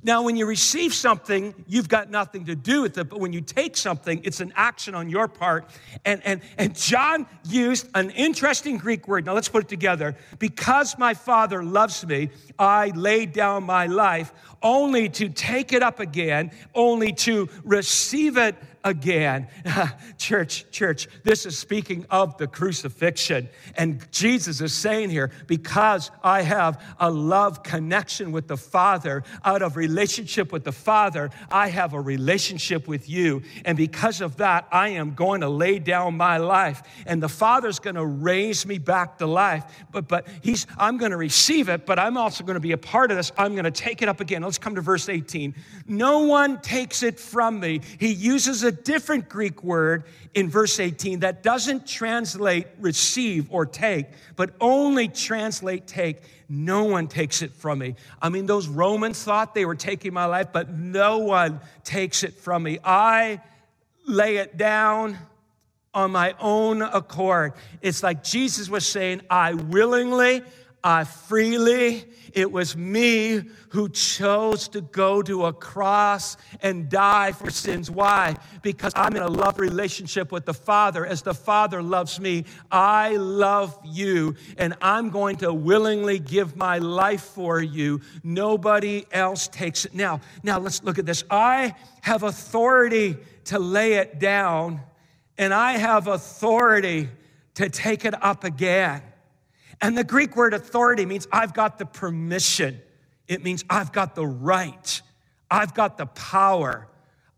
Now, 0.03 0.23
when 0.23 0.37
you 0.37 0.47
receive 0.47 0.95
something, 0.95 1.55
you've 1.67 1.89
got 1.89 2.11
nothing 2.11 2.47
to 2.47 2.55
do 2.55 2.83
with 2.83 2.97
it, 2.97 3.11
but 3.11 3.21
when 3.21 3.35
you 3.35 3.43
take 3.43 3.77
something, 3.77 4.23
it's 4.25 4.41
an 4.41 4.53
action 4.57 4.95
on 4.95 5.11
your 5.11 5.29
part. 5.29 5.69
And, 6.07 6.23
and, 6.25 6.41
and 6.57 6.75
John 6.75 7.27
used 7.45 7.87
an 7.95 8.11
interesting 8.11 8.79
Greek 8.79 9.07
word. 9.07 9.27
Now, 9.27 9.35
let's 9.35 9.49
put 9.49 9.65
it 9.65 9.69
together. 9.69 10.17
Because 10.39 10.97
my 10.97 11.13
Father 11.13 11.63
loves 11.63 12.07
me, 12.07 12.31
I 12.59 12.93
lay 12.95 13.27
down 13.27 13.65
my 13.65 13.87
life 13.87 14.33
only 14.63 15.09
to 15.09 15.29
take 15.29 15.73
it 15.73 15.83
up 15.83 16.01
again, 16.01 16.51
only 16.75 17.13
to 17.13 17.49
receive 17.65 18.37
it 18.37 18.55
again. 18.85 19.49
church, 20.19 20.71
church, 20.71 21.09
this 21.23 21.47
is 21.47 21.59
speaking 21.59 22.07
of 22.11 22.37
the 22.39 22.47
crucifixion. 22.47 23.49
And 23.77 24.11
Jesus 24.11 24.61
is 24.61 24.73
saying 24.73 25.11
here, 25.11 25.31
because 25.47 26.11
I 26.23 26.43
have 26.43 26.83
a 26.99 27.11
love 27.11 27.63
connection 27.63 28.33
with 28.33 28.49
the 28.49 28.57
Father, 28.57 29.23
out 29.45 29.63
of 29.63 29.77
relationship 29.77 30.53
with 30.53 30.65
the 30.65 30.73
Father, 30.73 31.31
I 31.51 31.69
have 31.69 31.93
a 31.95 32.01
relationship 32.01 32.89
with 32.89 33.09
you. 33.09 33.43
And 33.65 33.77
because 33.77 34.21
of 34.21 34.37
that, 34.39 34.67
I 34.73 34.91
am 34.91 35.15
going 35.15 35.43
to 35.43 35.49
lay 35.49 35.79
down 35.79 36.17
my 36.17 36.39
life. 36.39 36.83
And 37.07 37.23
the 37.23 37.29
Father's 37.29 37.79
going 37.79 37.97
to 37.97 38.07
raise 38.07 38.67
me 38.67 38.79
back 38.79 39.19
to 39.19 39.27
life. 39.27 39.65
But, 39.91 40.09
but 40.09 40.27
he's, 40.43 40.67
I'm 40.79 40.97
going 40.97 41.11
to 41.11 41.17
receive 41.17 41.69
it, 41.69 41.87
but 41.87 41.99
I'm 41.99 42.17
also 42.17 42.45
going 42.45 42.55
to 42.55 42.61
be 42.61 42.73
a 42.73 42.79
part 42.79 43.11
of 43.11 43.17
this. 43.17 43.33
I'm 43.37 43.53
going 43.53 43.65
to 43.65 43.71
take 43.71 44.03
it 44.03 44.09
up 44.09 44.21
again. 44.21 44.43
Let's 44.43 44.59
come 44.59 44.75
to 44.75 44.81
verse 44.81 45.09
18. 45.09 45.55
No 45.87 46.21
one 46.21 46.61
takes 46.61 47.03
it 47.03 47.19
from 47.19 47.61
me. 47.61 47.81
He 47.99 48.13
uses 48.13 48.63
a 48.71 48.73
different 48.73 49.29
Greek 49.29 49.65
word 49.65 50.05
in 50.33 50.49
verse 50.49 50.79
18 50.79 51.21
that 51.21 51.43
doesn't 51.43 51.89
translate 51.89 52.69
receive 52.79 53.51
or 53.51 53.67
take, 53.67 54.07
but 54.37 54.51
only 54.61 55.09
translate 55.09 55.89
take. 55.89 56.23
No 56.49 56.85
one 56.85 57.09
takes 57.09 57.43
it 57.43 57.53
from 57.53 57.81
me. 57.81 57.97
I 58.23 58.29
mean, 58.29 58.47
those 58.47 58.69
Romans 58.69 59.23
thought 59.25 59.55
they 59.57 59.65
were 59.65 59.75
taking 59.75 60.13
my 60.13 60.27
life, 60.27 60.49
but 60.53 60.71
no 60.73 61.19
one 61.19 61.61
takes 61.83 62.23
it 62.23 62.35
from 62.35 62.63
me. 62.63 62.79
I 62.85 63.41
lay 64.07 64.37
it 64.37 64.57
down 64.57 65.19
on 65.93 66.13
my 66.13 66.37
own 66.39 66.83
accord. 66.83 67.55
It's 67.83 68.05
like 68.05 68.23
Jesus 68.23 68.69
was 68.69 68.87
saying, 68.87 69.23
I 69.29 69.55
willingly, 69.55 70.43
I 70.83 71.05
freely, 71.05 72.07
it 72.33 72.51
was 72.51 72.75
me 72.77 73.43
who 73.71 73.89
chose 73.91 74.69
to 74.69 74.81
go 74.81 75.21
to 75.23 75.45
a 75.45 75.53
cross 75.53 76.39
and 76.63 76.89
die 76.89 77.33
for 77.33 77.51
sins. 77.51 77.91
Why? 77.91 78.37
Because 78.63 78.93
I'm 78.97 79.15
in 79.15 79.23
a 79.23 79.29
love 79.29 79.59
relationship 79.59 80.33
with 80.33 80.47
the 80.47 80.55
Father. 80.55 81.05
As 81.05 81.21
the 81.23 81.35
Father 81.35 81.83
loves 81.83 82.19
me, 82.19 82.47
I 82.71 83.17
love 83.17 83.79
you, 83.85 84.37
and 84.57 84.75
I'm 84.81 85.11
going 85.11 85.37
to 85.39 85.53
willingly 85.53 86.19
give 86.19 86.57
my 86.57 86.79
life 86.79 87.23
for 87.23 87.61
you. 87.61 88.01
Nobody 88.25 89.05
else 89.13 89.49
takes 89.49 89.85
it. 89.85 89.95
Now, 89.95 90.21
now 90.43 90.59
let's 90.59 90.83
look 90.83 90.99
at 90.99 91.05
this. 91.05 91.25
I 91.31 91.75
have 92.01 92.23
authority 92.23 93.19
to 93.45 93.59
lay 93.59 93.95
it 93.95 94.19
down, 94.19 94.81
and 95.37 95.53
I 95.53 95.73
have 95.73 96.07
authority 96.07 97.09
to 97.55 97.69
take 97.69 98.07
it 98.07 98.15
up 98.23 98.45
again. 98.45 99.03
And 99.81 99.97
the 99.97 100.05
Greek 100.05 100.37
word 100.37 100.55
authority 100.55 101.07
means 101.07 101.27
I've 101.33 101.55
got 101.55 101.79
the 101.79 101.87
permission. 101.87 102.81
It 103.29 103.43
means 103.43 103.65
I've 103.71 103.93
got 103.93 104.15
the 104.15 104.27
right. 104.27 105.03
I've 105.51 105.75
got 105.75 105.97
the 105.97 106.07
power. 106.07 106.87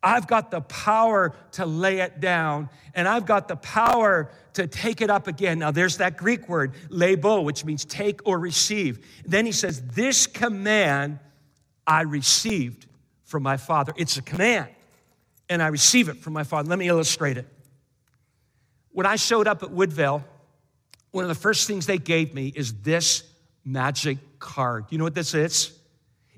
I've 0.03 0.27
got 0.27 0.51
the 0.51 0.61
power 0.63 1.35
to 1.53 1.65
lay 1.65 2.01
it 2.01 2.21
down, 2.21 2.69
and 2.95 3.07
I've 3.07 3.25
got 3.25 3.47
the 3.47 3.57
power 3.57 4.31
to 4.55 4.67
take 4.67 5.01
it 5.01 5.11
up 5.11 5.29
again. 5.29 5.61
Now, 5.61 5.71
there's 5.71 5.99
that 5.99 6.17
Greek 6.17 6.49
word, 6.49 6.75
lebo, 6.89 7.43
which 7.43 7.65
means 7.65 7.85
take 7.85 8.21
or 8.27 8.39
receive. 8.39 9.07
Then 9.25 9.47
he 9.47 9.53
says, 9.53 9.81
This 9.83 10.27
command 10.27 11.21
I 11.87 12.03
received 12.03 12.87
from 13.25 13.45
my 13.45 13.57
Father. 13.57 13.93
It's 13.97 14.17
a 14.17 14.23
command, 14.23 14.69
and 15.49 15.63
I 15.63 15.69
receive 15.69 16.09
it 16.09 16.17
from 16.17 16.33
my 16.33 16.43
Father. 16.43 16.69
Let 16.69 16.81
me 16.81 16.89
illustrate 16.89 17.39
it. 17.39 17.47
When 18.91 19.07
I 19.07 19.17
showed 19.17 19.47
up 19.47 19.63
at 19.63 19.71
Woodvale, 19.71 20.25
one 21.13 21.25
of 21.25 21.29
the 21.29 21.35
first 21.35 21.67
things 21.67 21.87
they 21.87 21.99
gave 21.99 22.35
me 22.35 22.53
is 22.55 22.83
this 22.83 23.23
magic 23.65 24.19
card. 24.39 24.87
You 24.91 24.99
know 24.99 25.05
what 25.05 25.15
this 25.15 25.35
is? 25.35 25.79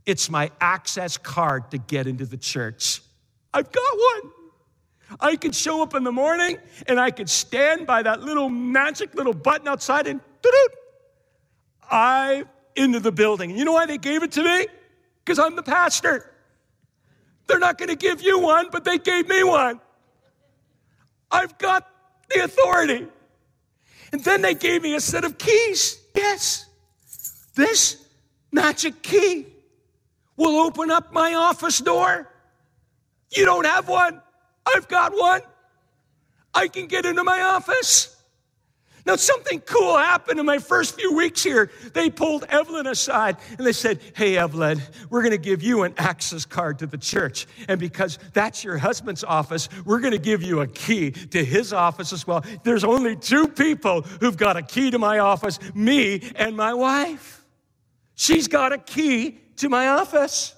It's 0.05 0.29
my 0.29 0.51
access 0.61 1.17
card 1.17 1.71
to 1.71 1.79
get 1.79 2.07
into 2.07 2.27
the 2.27 2.37
church. 2.37 3.01
I've 3.55 3.73
got 3.73 3.97
one. 3.97 4.33
I 5.21 5.37
could 5.37 5.55
show 5.55 5.83
up 5.83 5.95
in 5.95 6.05
the 6.05 6.13
morning 6.13 6.59
and 6.87 6.99
I 7.01 7.11
could 7.11 7.31
stand 7.31 7.87
by 7.87 8.03
that 8.03 8.23
little 8.23 8.51
magic 8.51 9.15
little 9.15 9.33
button 9.33 9.69
outside 9.69 10.07
and 10.07 10.21
I'm 11.91 12.49
into 12.75 13.01
the 13.01 13.13
building. 13.13 13.57
You 13.57 13.65
know 13.65 13.73
why 13.73 13.87
they 13.87 13.99
gave 13.99 14.23
it 14.23 14.33
to 14.33 14.43
me? 14.43 14.67
Because 15.25 15.39
I'm 15.39 15.57
the 15.57 15.63
pastor. 15.63 16.31
They're 17.47 17.59
not 17.59 17.79
going 17.79 17.91
to 17.91 17.97
give 17.97 18.23
you 18.23 18.41
one, 18.41 18.69
but 18.73 18.85
they 18.85 18.99
gave 18.99 19.29
me 19.29 19.45
one. 19.45 19.81
I've 21.31 21.57
got 21.59 21.89
the 22.31 22.45
authority. 22.45 23.07
And 24.15 24.23
then 24.23 24.43
they 24.43 24.55
gave 24.55 24.85
me 24.85 24.95
a 24.95 25.01
set 25.01 25.25
of 25.25 25.39
keys. 25.39 26.01
Yes. 26.15 26.67
This 27.57 27.97
magic 28.53 29.03
key 29.03 29.49
will 30.37 30.57
open 30.61 30.89
up 30.93 31.13
my 31.13 31.35
office 31.35 31.81
door. 31.81 32.29
You 33.33 33.45
don't 33.45 33.67
have 33.67 33.89
one. 33.89 34.23
I've 34.73 34.87
got 34.87 35.15
one. 35.17 35.41
I 36.55 36.69
can 36.69 36.87
get 36.87 37.07
into 37.07 37.25
my 37.25 37.41
office. 37.41 38.17
Now, 39.07 39.17
something 39.17 39.61
cool 39.61 39.99
happened 39.99 40.41
in 40.41 40.47
my 40.47 40.59
first 40.59 40.99
few 40.99 41.15
weeks 41.15 41.43
here. 41.43 41.71
They 41.93 42.09
pulled 42.09 42.45
Evelyn 42.49 42.87
aside 42.87 43.37
and 43.59 43.67
they 43.67 43.73
said, 43.73 44.01
Hey, 44.17 44.39
Evelyn, 44.39 44.81
we're 45.11 45.21
going 45.21 45.33
to 45.33 45.39
give 45.39 45.63
you 45.63 45.83
an 45.83 45.93
access 45.99 46.47
card 46.47 46.79
to 46.79 46.87
the 46.87 46.97
church. 46.97 47.47
And 47.69 47.79
because 47.79 48.19
that's 48.33 48.65
your 48.65 48.79
husband's 48.79 49.23
office, 49.23 49.69
we're 49.85 50.01
going 50.01 50.13
to 50.13 50.19
give 50.19 50.43
you 50.43 50.63
a 50.63 50.67
key 50.67 51.11
to 51.11 51.45
his 51.45 51.75
office 51.75 52.15
as 52.15 52.27
well. 52.27 52.43
There's 52.63 52.85
only 52.85 53.15
two 53.15 53.49
people 53.49 54.03
who've 54.03 54.39
got 54.39 54.57
a 54.57 54.63
key 54.63 54.91
to 54.91 54.99
my 54.99 55.19
office 55.19 55.59
me 55.75 56.33
and 56.37 56.57
my 56.57 56.73
wife. 56.73 57.45
She's 58.15 58.49
got 58.49 58.73
a 58.73 58.79
key 58.79 59.39
to 59.57 59.69
my 59.69 59.89
office. 59.89 60.55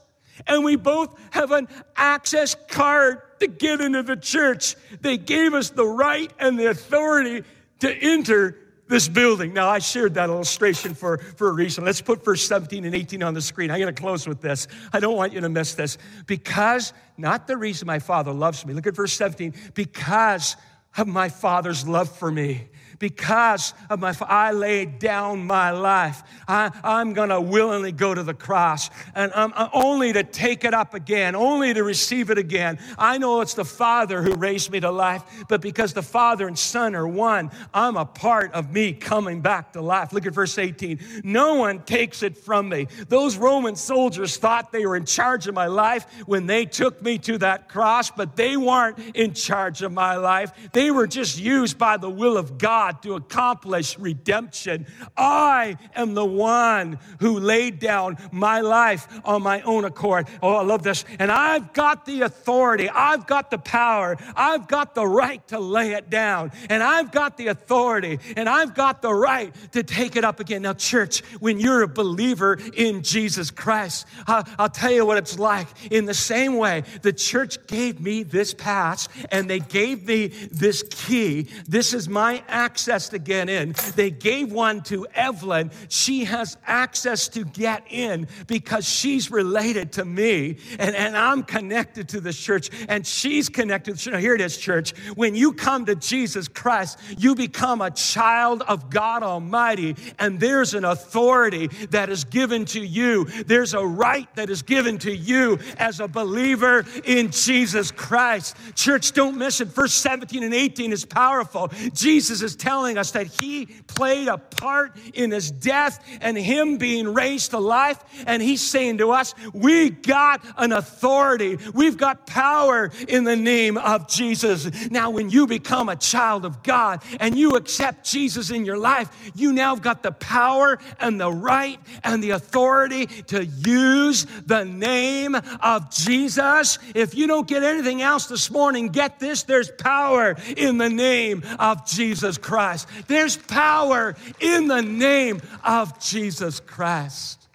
And 0.46 0.64
we 0.64 0.76
both 0.76 1.18
have 1.30 1.50
an 1.50 1.66
access 1.96 2.54
card 2.68 3.22
to 3.40 3.46
get 3.46 3.80
into 3.80 4.02
the 4.02 4.16
church. 4.16 4.76
They 5.00 5.16
gave 5.16 5.54
us 5.54 5.70
the 5.70 5.87
right 5.87 6.30
and 6.38 6.59
the 6.59 6.68
authority 6.70 7.42
to 7.80 7.92
enter 7.92 8.58
this 8.88 9.08
building. 9.08 9.52
Now, 9.52 9.68
I 9.68 9.80
shared 9.80 10.14
that 10.14 10.28
illustration 10.28 10.94
for, 10.94 11.18
for 11.18 11.48
a 11.48 11.52
reason. 11.52 11.84
Let's 11.84 12.00
put 12.00 12.24
verse 12.24 12.46
17 12.46 12.84
and 12.84 12.94
18 12.94 13.22
on 13.22 13.34
the 13.34 13.40
screen. 13.40 13.70
I'm 13.70 13.80
going 13.80 13.92
to 13.92 14.00
close 14.00 14.28
with 14.28 14.40
this. 14.40 14.68
I 14.92 15.00
don't 15.00 15.16
want 15.16 15.32
you 15.32 15.40
to 15.40 15.48
miss 15.48 15.74
this. 15.74 15.98
Because, 16.26 16.92
not 17.16 17.46
the 17.46 17.56
reason 17.56 17.86
my 17.86 17.98
Father 17.98 18.32
loves 18.32 18.64
me. 18.64 18.74
Look 18.74 18.86
at 18.86 18.94
verse 18.94 19.12
17. 19.14 19.54
Because 19.74 20.56
of 20.96 21.08
my 21.08 21.28
Father's 21.28 21.86
love 21.86 22.10
for 22.16 22.30
me 22.30 22.68
because 22.98 23.74
of 23.90 24.00
my, 24.00 24.14
I 24.22 24.52
laid 24.52 24.98
down 24.98 25.46
my 25.46 25.70
life. 25.70 26.22
I, 26.48 26.70
am 26.85 27.12
going 27.12 27.28
to 27.28 27.40
willingly 27.40 27.92
go 27.92 28.14
to 28.14 28.22
the 28.22 28.35
cross 28.35 28.90
and 29.14 29.32
I'm 29.35 29.52
uh, 29.54 29.68
only 29.72 30.12
to 30.12 30.22
take 30.24 30.64
it 30.64 30.74
up 30.74 30.94
again, 30.94 31.35
only 31.35 31.74
to 31.74 31.82
receive 31.82 32.30
it 32.30 32.38
again. 32.38 32.78
I 32.98 33.18
know 33.18 33.40
it's 33.40 33.54
the 33.54 33.64
Father 33.64 34.22
who 34.22 34.35
raised 34.35 34.70
me 34.70 34.80
to 34.80 34.90
life, 34.90 35.22
but 35.48 35.61
because 35.61 35.92
the 35.92 36.02
Father 36.02 36.46
and 36.46 36.59
Son 36.59 36.94
are 36.94 37.06
one, 37.06 37.50
I'm 37.74 37.96
a 37.96 38.04
part 38.04 38.52
of 38.52 38.72
me 38.72 38.92
coming 38.92 39.40
back 39.40 39.72
to 39.72 39.80
life. 39.80 40.12
Look 40.12 40.26
at 40.26 40.32
verse 40.32 40.59
18. 40.59 41.22
No 41.24 41.54
one 41.54 41.82
takes 41.82 42.22
it 42.22 42.37
from 42.37 42.68
me. 42.68 42.88
Those 43.09 43.37
Roman 43.37 43.76
soldiers 43.76 44.37
thought 44.37 44.72
they 44.72 44.87
were 44.87 44.96
in 44.96 45.06
charge 45.06 45.46
of 45.46 45.54
my 45.54 45.66
life 45.66 46.06
when 46.26 46.46
they 46.46 46.64
took 46.64 47.02
me 47.02 47.18
to 47.18 47.38
that 47.38 47.68
cross, 47.68 48.11
but 48.11 48.37
they 48.37 48.56
weren't 48.56 48.98
in 49.14 49.35
charge 49.35 49.82
of 49.82 49.92
my 49.92 50.16
life. 50.16 50.52
They 50.72 50.90
were 50.90 51.06
just 51.06 51.38
used 51.38 51.78
by 51.78 51.96
the 51.96 52.11
will 52.11 52.37
of 52.37 52.59
God 52.59 52.86
God 52.87 53.03
to 53.03 53.14
accomplish 53.14 53.99
redemption. 53.99 54.87
I 55.16 55.77
am 55.96 56.14
the 56.14 56.25
one 56.25 56.99
who 57.20 57.40
laid 57.40 57.81
down 57.81 58.16
my 58.31 58.61
life 58.61 59.09
on 59.25 59.42
my 59.42 59.61
own 59.62 59.85
accord. 59.85 60.29
Oh, 60.40 60.55
I 60.55 60.62
love 60.62 60.85
this. 60.85 61.05
And 61.18 61.33
I've 61.33 61.72
got 61.72 62.07
the 62.07 62.22
authority, 62.22 62.88
I've 62.88 63.27
got 63.27 63.51
the 63.51 63.59
power, 63.59 64.16
I've 64.37 64.68
got 64.68 64.94
the 64.94 65.07
right 65.07 65.46
to 65.49 65.59
lay 65.59 65.92
it 65.92 66.11
down, 66.11 66.53
and 66.70 66.81
I've 66.83 67.11
got 67.11 67.37
the 67.37 67.49
authority, 67.49 68.20
and 68.37 68.49
I've 68.49 68.75
got 68.75 69.03
the 69.03 69.12
right 69.12 69.53
to 69.72 69.83
take 69.83 70.14
it 70.14 70.25
up 70.25 70.38
again. 70.38 70.62
Now, 70.62 70.75
church, 70.75 71.22
when 71.40 71.59
you're 71.59 71.83
a 71.83 71.88
believer 71.88 72.59
in 72.75 73.03
Jesus 73.03 73.51
Christ, 73.51 74.07
I'll, 74.27 74.68
tell 74.77 74.90
you 74.92 75.07
what 75.07 75.16
it's 75.16 75.38
like. 75.38 75.66
In 75.90 76.05
the 76.05 76.14
same 76.14 76.57
way, 76.57 76.85
the 77.03 77.12
church 77.12 77.66
gave 77.66 77.99
me 78.01 78.22
this 78.22 78.53
pass 78.53 79.09
and 79.31 79.49
they 79.49 79.61
gave 79.61 80.07
me 80.07 80.27
this 80.27 80.85
key. 80.90 81.49
This 81.66 81.94
is 81.94 82.09
my 82.09 82.42
act 82.46 82.75
access 82.76 83.08
to 83.08 83.18
get 83.18 83.48
in. 83.48 83.74
They 83.94 84.10
gave 84.10 84.52
one 84.52 84.82
to 84.82 85.06
Evelyn. 85.14 85.70
She 85.88 86.24
has 86.24 86.58
access 86.66 87.26
to 87.28 87.42
get 87.42 87.84
in 87.88 88.28
because 88.46 88.86
she's 88.86 89.30
related 89.30 89.92
to 89.92 90.04
me 90.04 90.58
and, 90.78 90.94
and 90.94 91.16
I'm 91.16 91.42
connected 91.42 92.10
to 92.10 92.20
this 92.20 92.38
church 92.38 92.68
and 92.90 93.06
she's 93.06 93.48
connected. 93.48 93.96
to 93.96 94.10
Now, 94.10 94.18
here 94.18 94.34
it 94.34 94.42
is, 94.42 94.58
church. 94.58 94.92
When 95.14 95.34
you 95.34 95.54
come 95.54 95.86
to 95.86 95.94
Jesus 95.94 96.48
Christ, 96.48 96.98
you 97.16 97.34
become 97.34 97.80
a 97.80 97.90
child 97.90 98.60
of 98.68 98.90
God 98.90 99.22
Almighty 99.22 99.96
and 100.18 100.38
there's 100.38 100.74
an 100.74 100.84
authority 100.84 101.68
that 101.92 102.10
is 102.10 102.24
given 102.24 102.66
to 102.66 102.80
you. 102.80 103.24
There's 103.46 103.72
a 103.72 103.86
right 103.86 104.28
that 104.34 104.50
is 104.50 104.60
given 104.60 104.98
to 104.98 105.16
you 105.16 105.58
as 105.78 106.00
a 106.00 106.08
believer 106.08 106.84
in 107.06 107.30
Jesus 107.30 107.90
Christ. 107.90 108.54
Church, 108.74 109.12
don't 109.12 109.38
miss 109.38 109.62
it. 109.62 109.68
Verse 109.68 109.94
17 109.94 110.42
and 110.42 110.52
18 110.52 110.92
is 110.92 111.06
powerful. 111.06 111.70
Jesus 111.94 112.42
is 112.42 112.54
telling 112.66 112.98
us 112.98 113.12
that 113.12 113.29
he 113.29 113.66
played 113.87 114.26
a 114.26 114.37
part 114.37 114.96
in 115.14 115.31
his 115.31 115.52
death 115.52 116.05
and 116.20 116.37
him 116.37 116.79
being 116.79 117.14
raised 117.14 117.52
to 117.52 117.59
life. 117.59 118.02
And 118.26 118.42
he's 118.42 118.61
saying 118.61 118.98
to 118.98 119.12
us, 119.12 119.37
we 119.52 119.90
got 119.90 120.44
an 120.57 120.72
authority. 120.72 121.59
We've 121.72 121.96
got 121.96 122.26
power 122.26 122.90
in 123.07 123.22
the 123.22 123.37
name 123.37 123.79
of 123.79 124.09
Jesus. 124.09 124.90
Now, 124.90 125.11
when 125.11 125.31
you 125.31 125.46
become 125.46 125.88
a 125.88 125.94
child 125.94 126.44
of 126.44 126.64
God 126.64 127.05
and 127.20 127.38
you 127.38 127.52
accept 127.52 128.05
Jesus 128.05 128.50
in 128.50 128.64
your 128.64 128.79
life, 128.79 129.31
you 129.37 129.52
now 129.52 129.72
have 129.72 129.85
got 129.85 130.02
the 130.02 130.11
power 130.11 130.81
and 130.98 131.20
the 131.20 131.31
right 131.31 131.79
and 132.02 132.20
the 132.20 132.31
authority 132.31 133.07
to 133.07 133.44
use 133.44 134.26
the 134.44 134.64
name 134.64 135.37
of 135.61 135.90
Jesus. 135.92 136.81
If 136.96 137.14
you 137.14 137.29
don't 137.29 137.46
get 137.46 137.62
anything 137.62 138.02
else 138.02 138.26
this 138.26 138.50
morning, 138.50 138.88
get 138.88 139.20
this 139.20 139.44
there's 139.44 139.70
power 139.70 140.35
in 140.57 140.79
the 140.79 140.90
name 140.90 141.44
of 141.61 141.87
Jesus 141.87 142.38
Christ. 142.38 142.56
Christ. 142.57 142.88
There's 143.07 143.37
power 143.37 144.16
in 144.40 144.66
the 144.66 144.81
name 144.81 145.42
of 145.62 146.01
Jesus 146.01 146.59
Christ. 146.59 147.49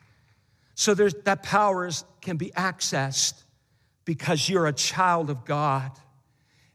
So 0.76 0.94
there's, 0.94 1.16
that 1.24 1.42
power 1.42 1.88
is, 1.88 2.06
can 2.22 2.38
be 2.38 2.52
accessed 2.52 3.34
because 4.06 4.48
you're 4.48 4.68
a 4.68 4.74
child 4.74 5.32
of 5.32 5.44
God. 5.44 5.90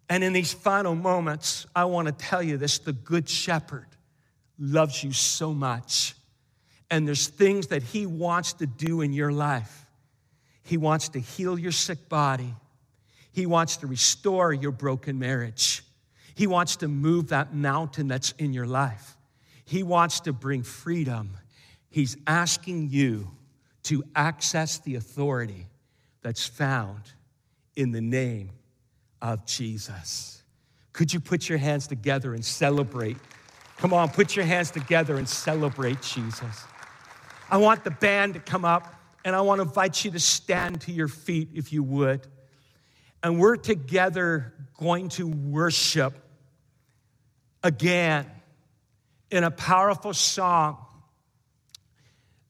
And 0.08 0.24
in 0.24 0.32
these 0.32 0.52
final 0.52 0.96
moments, 0.96 1.66
I 1.72 1.84
want 1.84 2.08
to 2.08 2.12
tell 2.12 2.42
you 2.42 2.56
this 2.56 2.78
the 2.80 2.92
Good 2.92 3.28
Shepherd 3.28 3.86
loves 4.58 5.04
you 5.04 5.12
so 5.12 5.54
much. 5.54 6.16
And 6.90 7.06
there's 7.06 7.28
things 7.28 7.68
that 7.68 7.84
he 7.84 8.06
wants 8.06 8.54
to 8.54 8.66
do 8.66 9.02
in 9.02 9.12
your 9.12 9.30
life. 9.30 9.86
He 10.64 10.78
wants 10.78 11.10
to 11.10 11.20
heal 11.20 11.56
your 11.56 11.70
sick 11.70 12.08
body, 12.08 12.52
he 13.30 13.46
wants 13.46 13.76
to 13.76 13.86
restore 13.86 14.52
your 14.52 14.72
broken 14.72 15.16
marriage. 15.20 15.84
He 16.36 16.46
wants 16.46 16.76
to 16.76 16.88
move 16.88 17.28
that 17.28 17.54
mountain 17.54 18.08
that's 18.08 18.32
in 18.32 18.52
your 18.52 18.66
life. 18.66 19.16
He 19.64 19.82
wants 19.82 20.20
to 20.20 20.34
bring 20.34 20.62
freedom. 20.62 21.30
He's 21.88 22.14
asking 22.26 22.90
you 22.90 23.30
to 23.84 24.04
access 24.14 24.76
the 24.76 24.96
authority 24.96 25.66
that's 26.20 26.46
found 26.46 27.00
in 27.74 27.90
the 27.90 28.02
name 28.02 28.50
of 29.22 29.46
Jesus. 29.46 30.42
Could 30.92 31.10
you 31.10 31.20
put 31.20 31.48
your 31.48 31.56
hands 31.56 31.86
together 31.86 32.34
and 32.34 32.44
celebrate? 32.44 33.16
Come 33.78 33.94
on, 33.94 34.10
put 34.10 34.36
your 34.36 34.44
hands 34.44 34.70
together 34.70 35.16
and 35.16 35.26
celebrate 35.26 36.02
Jesus. 36.02 36.64
I 37.50 37.56
want 37.56 37.82
the 37.82 37.92
band 37.92 38.34
to 38.34 38.40
come 38.40 38.66
up 38.66 38.94
and 39.24 39.34
I 39.34 39.40
want 39.40 39.60
to 39.60 39.62
invite 39.62 40.04
you 40.04 40.10
to 40.10 40.20
stand 40.20 40.82
to 40.82 40.92
your 40.92 41.08
feet 41.08 41.48
if 41.54 41.72
you 41.72 41.82
would. 41.82 42.26
And 43.22 43.40
we're 43.40 43.56
together 43.56 44.52
going 44.78 45.08
to 45.10 45.26
worship 45.26 46.14
again 47.66 48.26
in 49.30 49.44
a 49.44 49.50
powerful 49.50 50.14
song 50.14 50.78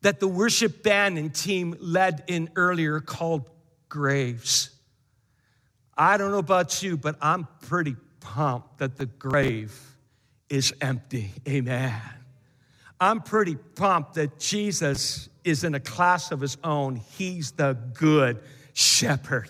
that 0.02 0.20
the 0.20 0.28
worship 0.28 0.82
band 0.82 1.18
and 1.18 1.34
team 1.34 1.74
led 1.80 2.22
in 2.28 2.50
earlier 2.54 3.00
called 3.00 3.50
Graves. 3.88 4.70
I 5.96 6.16
don't 6.16 6.30
know 6.30 6.38
about 6.38 6.82
you, 6.82 6.96
but 6.96 7.16
I'm 7.20 7.48
pretty 7.62 7.96
pumped 8.20 8.78
that 8.78 8.96
the 8.96 9.06
grave 9.06 9.74
is 10.48 10.74
empty. 10.80 11.32
Amen. 11.48 12.00
I'm 13.00 13.20
pretty 13.20 13.56
pumped 13.56 14.14
that 14.14 14.38
Jesus 14.38 15.28
is 15.44 15.64
in 15.64 15.74
a 15.74 15.80
class 15.80 16.30
of 16.30 16.40
his 16.40 16.56
own. 16.62 16.96
He's 16.96 17.52
the 17.52 17.76
good 17.94 18.40
shepherd. 18.74 19.48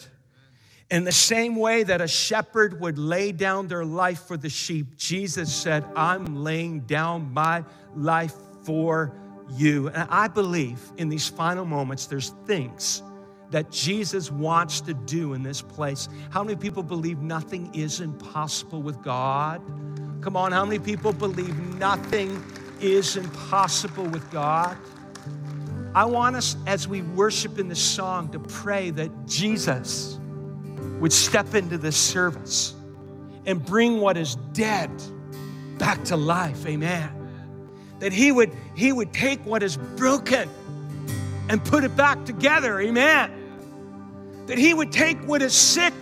In 0.88 1.02
the 1.02 1.12
same 1.12 1.56
way 1.56 1.82
that 1.82 2.00
a 2.00 2.06
shepherd 2.06 2.80
would 2.80 2.96
lay 2.96 3.32
down 3.32 3.66
their 3.66 3.84
life 3.84 4.20
for 4.20 4.36
the 4.36 4.48
sheep, 4.48 4.96
Jesus 4.96 5.52
said, 5.52 5.84
I'm 5.96 6.44
laying 6.44 6.80
down 6.80 7.32
my 7.34 7.64
life 7.96 8.34
for 8.62 9.12
you. 9.50 9.88
And 9.88 10.08
I 10.10 10.28
believe 10.28 10.78
in 10.96 11.08
these 11.08 11.26
final 11.28 11.64
moments, 11.64 12.06
there's 12.06 12.30
things 12.46 13.02
that 13.50 13.70
Jesus 13.72 14.30
wants 14.30 14.80
to 14.82 14.94
do 14.94 15.34
in 15.34 15.42
this 15.42 15.60
place. 15.60 16.08
How 16.30 16.44
many 16.44 16.56
people 16.56 16.84
believe 16.84 17.18
nothing 17.18 17.74
is 17.74 18.00
impossible 18.00 18.80
with 18.80 19.02
God? 19.02 19.60
Come 20.20 20.36
on, 20.36 20.52
how 20.52 20.64
many 20.64 20.78
people 20.78 21.12
believe 21.12 21.56
nothing 21.78 22.42
is 22.80 23.16
impossible 23.16 24.04
with 24.04 24.28
God? 24.30 24.76
I 25.96 26.04
want 26.04 26.36
us, 26.36 26.56
as 26.66 26.86
we 26.86 27.02
worship 27.02 27.58
in 27.58 27.68
this 27.68 27.82
song, 27.82 28.30
to 28.30 28.38
pray 28.38 28.90
that 28.90 29.10
Jesus 29.26 30.18
would 31.00 31.12
step 31.12 31.54
into 31.54 31.78
this 31.78 31.96
service 31.96 32.74
and 33.44 33.64
bring 33.64 34.00
what 34.00 34.16
is 34.16 34.36
dead 34.52 34.90
back 35.78 36.02
to 36.04 36.16
life. 36.16 36.66
Amen. 36.66 37.10
That 38.00 38.12
he 38.12 38.32
would, 38.32 38.52
he 38.74 38.92
would 38.92 39.12
take 39.12 39.44
what 39.46 39.62
is 39.62 39.76
broken 39.76 40.48
and 41.48 41.64
put 41.64 41.84
it 41.84 41.96
back 41.96 42.24
together. 42.24 42.80
Amen. 42.80 43.30
That 44.46 44.58
He 44.58 44.74
would 44.74 44.92
take 44.92 45.18
what 45.26 45.42
is 45.42 45.54
sick 45.54 45.94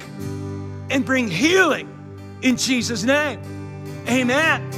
and 0.90 1.04
bring 1.04 1.28
healing 1.28 1.88
in 2.42 2.56
Jesus' 2.56 3.04
name. 3.04 3.40
Amen. 4.08 4.70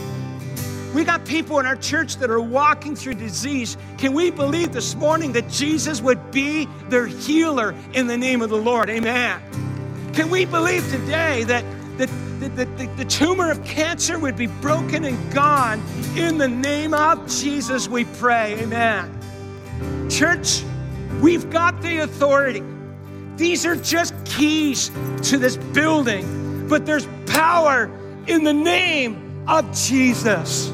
We 0.94 1.04
got 1.04 1.24
people 1.26 1.58
in 1.58 1.66
our 1.66 1.76
church 1.76 2.16
that 2.16 2.30
are 2.30 2.40
walking 2.40 2.96
through 2.96 3.14
disease. 3.14 3.76
Can 3.98 4.14
we 4.14 4.30
believe 4.30 4.72
this 4.72 4.94
morning 4.94 5.32
that 5.32 5.50
Jesus 5.50 6.00
would 6.00 6.30
be 6.30 6.66
their 6.88 7.06
healer 7.06 7.74
in 7.92 8.06
the 8.06 8.16
name 8.16 8.40
of 8.40 8.50
the 8.50 8.56
Lord? 8.56 8.88
Amen. 8.88 9.42
Can 10.16 10.30
we 10.30 10.46
believe 10.46 10.90
today 10.90 11.44
that, 11.44 11.62
that, 11.98 12.08
that 12.40 12.78
the, 12.78 12.86
the 12.96 13.04
tumor 13.04 13.50
of 13.50 13.62
cancer 13.64 14.18
would 14.18 14.34
be 14.34 14.46
broken 14.46 15.04
and 15.04 15.34
gone 15.34 15.82
in 16.16 16.38
the 16.38 16.48
name 16.48 16.94
of 16.94 17.28
Jesus? 17.28 17.86
We 17.86 18.06
pray. 18.06 18.58
Amen. 18.62 20.08
Church, 20.08 20.62
we've 21.20 21.50
got 21.50 21.82
the 21.82 21.98
authority. 21.98 22.62
These 23.36 23.66
are 23.66 23.76
just 23.76 24.14
keys 24.24 24.90
to 25.24 25.36
this 25.36 25.58
building, 25.58 26.66
but 26.66 26.86
there's 26.86 27.06
power 27.26 27.90
in 28.26 28.42
the 28.42 28.54
name 28.54 29.44
of 29.46 29.70
Jesus. 29.76 30.72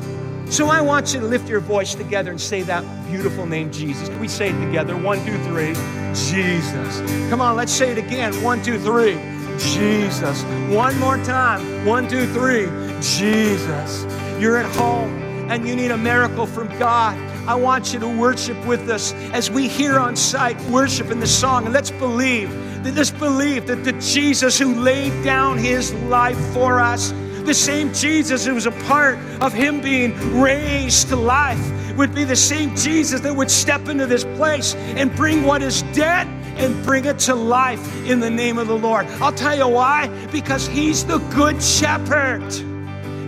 So 0.51 0.69
I 0.69 0.81
want 0.83 1.15
you 1.15 1.19
to 1.19 1.27
lift 1.27 1.49
your 1.49 1.59
voice 1.59 1.97
together 1.97 2.31
and 2.31 2.41
say 2.41 2.63
that 2.63 2.85
beautiful 3.11 3.47
name, 3.47 3.73
Jesus. 3.73 4.09
Can 4.09 4.21
we 4.21 4.29
say 4.29 4.51
it 4.51 4.65
together? 4.65 4.97
One, 4.97 5.19
two, 5.27 5.37
three. 5.39 5.75
Jesus. 6.15 7.01
Come 7.31 7.41
on, 7.41 7.57
let's 7.57 7.73
say 7.73 7.91
it 7.91 7.99
again. 7.99 8.41
One, 8.43 8.63
two, 8.63 8.79
three. 8.79 9.32
Jesus. 9.59 10.43
One 10.75 10.99
more 10.99 11.19
time. 11.19 11.85
One, 11.85 12.09
two, 12.09 12.27
three. 12.33 12.67
Jesus. 13.01 14.05
You're 14.41 14.59
at 14.59 14.75
home 14.77 15.23
and 15.51 15.67
you 15.67 15.77
need 15.77 15.91
a 15.91 15.97
miracle 15.97 16.47
from 16.47 16.69
God. 16.79 17.17
I 17.47 17.55
want 17.55 17.93
you 17.93 18.01
to 18.01 18.09
worship 18.09 18.57
with 18.67 18.89
us 18.89 19.13
as 19.33 19.51
we 19.51 19.69
hear 19.69 19.99
on 19.99 20.17
site 20.17 20.61
worship 20.63 21.11
in 21.11 21.21
the 21.21 21.27
song. 21.27 21.65
And 21.65 21.75
let's 21.75 21.91
believe 21.91 22.51
that 22.85 22.95
let's 22.95 23.11
believe 23.11 23.67
that 23.67 23.85
the 23.85 23.93
Jesus 23.95 24.59
who 24.59 24.75
laid 24.75 25.25
down 25.25 25.59
his 25.59 25.93
life 26.05 26.39
for 26.53 26.81
us, 26.81 27.13
the 27.45 27.55
same 27.55 27.93
Jesus 27.93 28.47
who 28.47 28.55
was 28.55 28.67
a 28.67 28.71
part 28.87 29.19
of 29.41 29.53
him 29.53 29.81
being 29.81 30.41
raised 30.41 31.09
to 31.09 31.17
life, 31.17 31.61
would 31.97 32.15
be 32.15 32.25
the 32.25 32.37
same 32.37 32.75
Jesus 32.77 33.21
that 33.21 33.35
would 33.35 33.51
step 33.51 33.89
into 33.89 34.07
this 34.07 34.25
place 34.37 34.75
and 34.75 35.15
bring 35.15 35.43
what 35.43 35.63
is 35.63 35.83
dead 35.93 36.27
and 36.57 36.85
bring 36.85 37.05
it 37.05 37.19
to 37.21 37.35
life 37.35 38.07
in 38.07 38.21
the 38.21 38.31
name 38.31 38.59
of 38.59 38.69
the 38.69 38.77
Lord. 38.77 39.07
I'll 39.21 39.33
tell 39.33 39.57
you 39.57 39.69
why. 39.69 40.09
Because 40.31 40.67
he's 40.67 41.05
the 41.05 41.19
good 41.35 41.63
shepherd. 41.63 42.43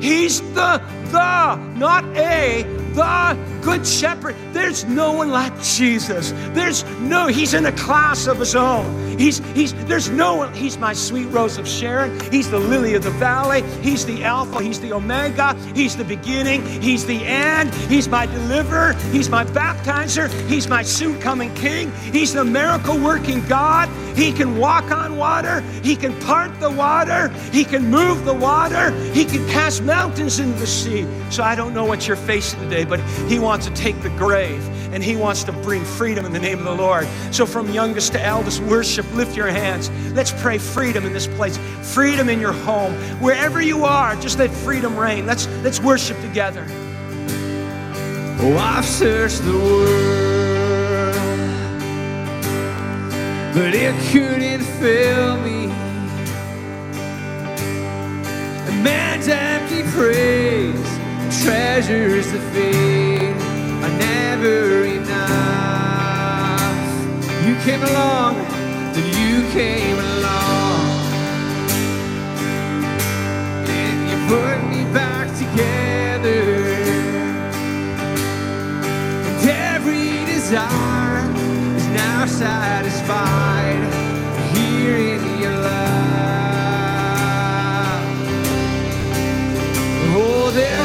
He's 0.03 0.41
the, 0.53 0.83
the, 1.13 1.57
not 1.77 2.05
a, 2.17 2.63
the 2.95 3.54
good 3.65 3.87
shepherd. 3.87 4.37
There's 4.53 4.85
no 4.85 5.13
one 5.13 5.31
like 5.31 5.59
Jesus. 5.63 6.33
There's 6.53 6.85
no, 7.01 7.27
he's 7.27 7.55
in 7.55 7.67
a 7.67 7.73
class 7.73 8.27
of 8.27 8.39
his 8.39 8.55
own. 8.55 9.19
He's, 9.19 9.39
he's, 9.55 9.73
there's 9.87 10.11
no 10.11 10.37
one, 10.37 10.53
he's 10.53 10.77
my 10.77 10.93
sweet 10.93 11.27
rose 11.27 11.57
of 11.57 11.67
Sharon. 11.67 12.19
He's 12.31 12.51
the 12.51 12.59
lily 12.59 12.95
of 12.95 13.03
the 13.03 13.11
valley. 13.11 13.63
He's 13.81 14.05
the 14.05 14.25
Alpha. 14.25 14.63
He's 14.63 14.81
the 14.81 14.93
Omega. 14.93 15.55
He's 15.75 15.97
the 15.97 16.05
beginning. 16.05 16.65
He's 16.83 17.07
the 17.07 17.25
end. 17.25 17.73
He's 17.75 18.09
my 18.09 18.27
deliverer. 18.27 18.93
He's 19.13 19.31
my 19.31 19.45
baptizer. 19.45 20.29
He's 20.49 20.69
my 20.69 20.83
soon 20.83 21.19
coming 21.21 21.55
king. 21.55 21.93
He's 22.13 22.33
the 22.33 22.45
miracle 22.45 22.99
working 22.99 23.41
God. 23.47 23.89
He 24.17 24.33
can 24.33 24.59
walk 24.59 24.91
on 24.91 25.17
water. 25.17 25.61
He 25.83 25.97
can 25.97 26.19
part 26.21 26.61
the 26.61 26.71
water. 26.71 27.29
He 27.53 27.65
can 27.65 27.91
move 27.91 28.25
the 28.25 28.35
water. 28.35 28.91
He 29.13 29.25
can 29.25 29.47
cast 29.49 29.83
mountains 29.83 30.39
into 30.39 30.59
the 30.59 30.67
sea. 30.67 31.07
So 31.31 31.43
I 31.43 31.55
don't 31.55 31.75
know 31.75 31.85
what 31.85 32.07
you're 32.07 32.17
facing 32.17 32.61
today, 32.61 32.85
but 32.85 33.01
He 33.29 33.39
wants 33.39 33.54
to 33.63 33.71
take 33.71 34.01
the 34.03 34.11
grave 34.11 34.63
and 34.95 35.03
He 35.03 35.17
wants 35.17 35.43
to 35.45 35.53
bring 35.53 35.85
freedom 35.85 36.25
in 36.25 36.33
the 36.33 36.39
name 36.39 36.59
of 36.59 36.65
the 36.65 36.75
Lord. 36.75 37.09
So 37.33 37.45
from 37.45 37.69
youngest 37.71 38.13
to 38.13 38.23
eldest, 38.23 38.61
worship, 38.63 39.13
lift 39.15 39.37
your 39.37 39.49
hands. 39.49 39.91
Let's 40.13 40.31
pray 40.41 40.57
freedom 40.57 41.05
in 41.05 41.13
this 41.13 41.27
place, 41.27 41.59
freedom 41.83 42.29
in 42.29 42.41
your 42.41 42.53
home. 42.53 42.95
Wherever 43.21 43.61
you 43.61 43.85
are, 43.85 44.15
just 44.17 44.39
let 44.39 44.51
freedom 44.51 44.97
reign. 44.97 45.27
Let's, 45.27 45.49
let's 45.65 45.81
worship 45.81 46.21
together. 46.21 46.65
Oh, 48.41 48.57
I've 48.57 48.85
searched 48.85 49.45
the 49.45 49.53
world, 49.53 51.15
but 53.55 53.75
it 53.75 53.95
couldn't 54.13 54.63
fill 54.79 55.41
me. 55.41 55.65
A 58.69 58.83
man's 58.83 59.27
empty 59.27 59.83
praise, 59.91 61.43
treasures 61.43 62.31
that 62.31 62.53
fade 62.53 63.44
are 63.85 63.97
never 63.99 64.85
enough. 64.85 65.21
You 67.45 67.55
came 67.67 67.83
along, 67.83 68.35
then 68.95 69.07
you 69.21 69.35
came 69.53 69.99
along, 69.99 70.81
and 73.69 73.97
you 74.09 74.17
put 74.33 74.59
me 74.73 74.81
back 74.95 75.27
together. 75.43 76.43
And 79.27 79.49
every 79.75 80.25
desire 80.25 81.29
is 81.77 81.87
now 81.89 82.25
satisfied 82.25 83.83
here 84.55 84.97
in 84.97 85.23
your 85.43 85.59
love. 85.59 85.95
Oh, 90.17 90.51
there's 90.55 90.84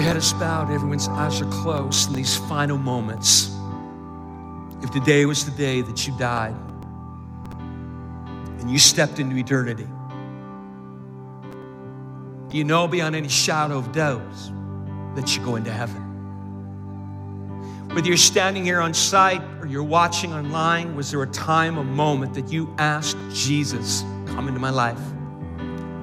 Every 0.00 0.08
head 0.08 0.16
is 0.16 0.32
bowed, 0.32 0.70
everyone's 0.70 1.08
eyes 1.08 1.42
are 1.42 1.50
closed 1.50 2.08
in 2.08 2.16
these 2.16 2.34
final 2.34 2.78
moments. 2.78 3.54
If 4.82 4.90
today 4.92 5.26
was 5.26 5.44
the 5.44 5.50
day 5.50 5.82
that 5.82 6.06
you 6.06 6.16
died 6.16 6.54
and 8.60 8.70
you 8.70 8.78
stepped 8.78 9.18
into 9.18 9.36
eternity, 9.36 9.86
do 12.48 12.56
you 12.56 12.64
know 12.64 12.88
beyond 12.88 13.14
any 13.14 13.28
shadow 13.28 13.76
of 13.76 13.92
doubt 13.92 14.22
that 15.16 15.36
you're 15.36 15.44
going 15.44 15.64
to 15.64 15.70
heaven? 15.70 16.00
Whether 17.92 18.08
you're 18.08 18.16
standing 18.16 18.64
here 18.64 18.80
on 18.80 18.94
site 18.94 19.42
or 19.60 19.66
you're 19.66 19.82
watching 19.82 20.32
online, 20.32 20.96
was 20.96 21.10
there 21.10 21.22
a 21.22 21.26
time, 21.26 21.76
a 21.76 21.84
moment 21.84 22.32
that 22.32 22.50
you 22.50 22.74
asked 22.78 23.18
Jesus, 23.34 24.00
come 24.28 24.48
into 24.48 24.60
my 24.60 24.70
life, 24.70 24.98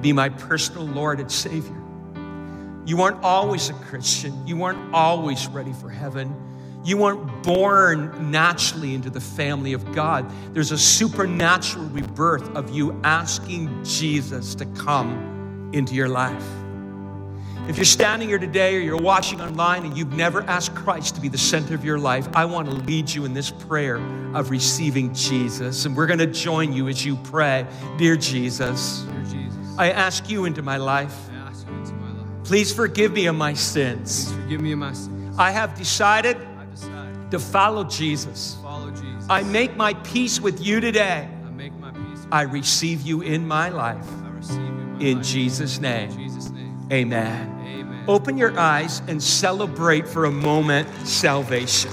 be 0.00 0.12
my 0.12 0.28
personal 0.28 0.86
Lord 0.86 1.18
and 1.18 1.32
Savior? 1.32 1.77
You 2.88 2.96
weren't 2.96 3.22
always 3.22 3.68
a 3.68 3.74
Christian. 3.74 4.46
You 4.46 4.56
weren't 4.56 4.94
always 4.94 5.46
ready 5.48 5.74
for 5.74 5.90
heaven. 5.90 6.34
You 6.86 6.96
weren't 6.96 7.42
born 7.42 8.30
naturally 8.30 8.94
into 8.94 9.10
the 9.10 9.20
family 9.20 9.74
of 9.74 9.92
God. 9.92 10.32
There's 10.54 10.72
a 10.72 10.78
supernatural 10.78 11.84
rebirth 11.88 12.48
of 12.56 12.70
you 12.70 12.98
asking 13.04 13.84
Jesus 13.84 14.54
to 14.54 14.64
come 14.64 15.70
into 15.74 15.94
your 15.94 16.08
life. 16.08 16.42
If 17.68 17.76
you're 17.76 17.84
standing 17.84 18.26
here 18.26 18.38
today 18.38 18.74
or 18.76 18.80
you're 18.80 18.96
watching 18.96 19.42
online 19.42 19.84
and 19.84 19.94
you've 19.94 20.14
never 20.14 20.40
asked 20.44 20.74
Christ 20.74 21.14
to 21.16 21.20
be 21.20 21.28
the 21.28 21.36
center 21.36 21.74
of 21.74 21.84
your 21.84 21.98
life, 21.98 22.26
I 22.34 22.46
want 22.46 22.70
to 22.70 22.74
lead 22.74 23.10
you 23.10 23.26
in 23.26 23.34
this 23.34 23.50
prayer 23.50 23.96
of 24.34 24.48
receiving 24.48 25.12
Jesus. 25.12 25.84
And 25.84 25.94
we're 25.94 26.06
going 26.06 26.20
to 26.20 26.26
join 26.26 26.72
you 26.72 26.88
as 26.88 27.04
you 27.04 27.16
pray. 27.16 27.66
Dear 27.98 28.16
Jesus, 28.16 29.02
Dear 29.02 29.24
Jesus, 29.24 29.74
I 29.76 29.90
ask 29.90 30.30
you 30.30 30.46
into 30.46 30.62
my 30.62 30.78
life. 30.78 31.27
Please 32.48 32.72
forgive 32.72 33.12
me 33.12 33.26
of 33.26 33.36
my 33.36 33.52
Please 33.52 33.60
sins. 33.60 34.32
forgive 34.32 34.62
me 34.62 34.72
of 34.72 34.78
my 34.78 34.92
sins. 34.94 35.36
I 35.38 35.50
have 35.50 35.76
decided 35.76 36.38
I've 36.58 36.70
decided 36.74 37.30
to 37.30 37.38
follow 37.38 37.84
Jesus. 37.84 38.54
to 38.54 38.62
follow 38.62 38.90
Jesus. 38.90 39.26
I 39.28 39.42
make 39.42 39.76
my 39.76 39.92
peace 39.92 40.40
with 40.40 40.64
you 40.64 40.80
today. 40.80 41.28
I 41.46 41.50
make 41.50 41.74
my 41.74 41.90
peace. 41.90 42.26
I 42.32 42.42
receive 42.42 43.02
you 43.02 43.20
in 43.20 43.46
my 43.46 43.68
life. 43.68 44.06
I 44.24 44.30
receive 44.30 44.56
you 44.56 44.64
in 44.64 44.92
my 44.94 45.00
In 45.04 45.16
life. 45.18 45.26
Jesus' 45.26 45.76
In 45.76 45.82
name, 45.82 46.10
Jesus' 46.16 46.48
name. 46.48 46.88
amen. 46.90 47.60
Amen. 47.66 48.04
Open 48.08 48.38
your 48.38 48.58
eyes 48.58 49.02
and 49.08 49.22
celebrate 49.22 50.08
for 50.08 50.24
a 50.24 50.30
moment 50.32 50.88
salvation. 51.06 51.90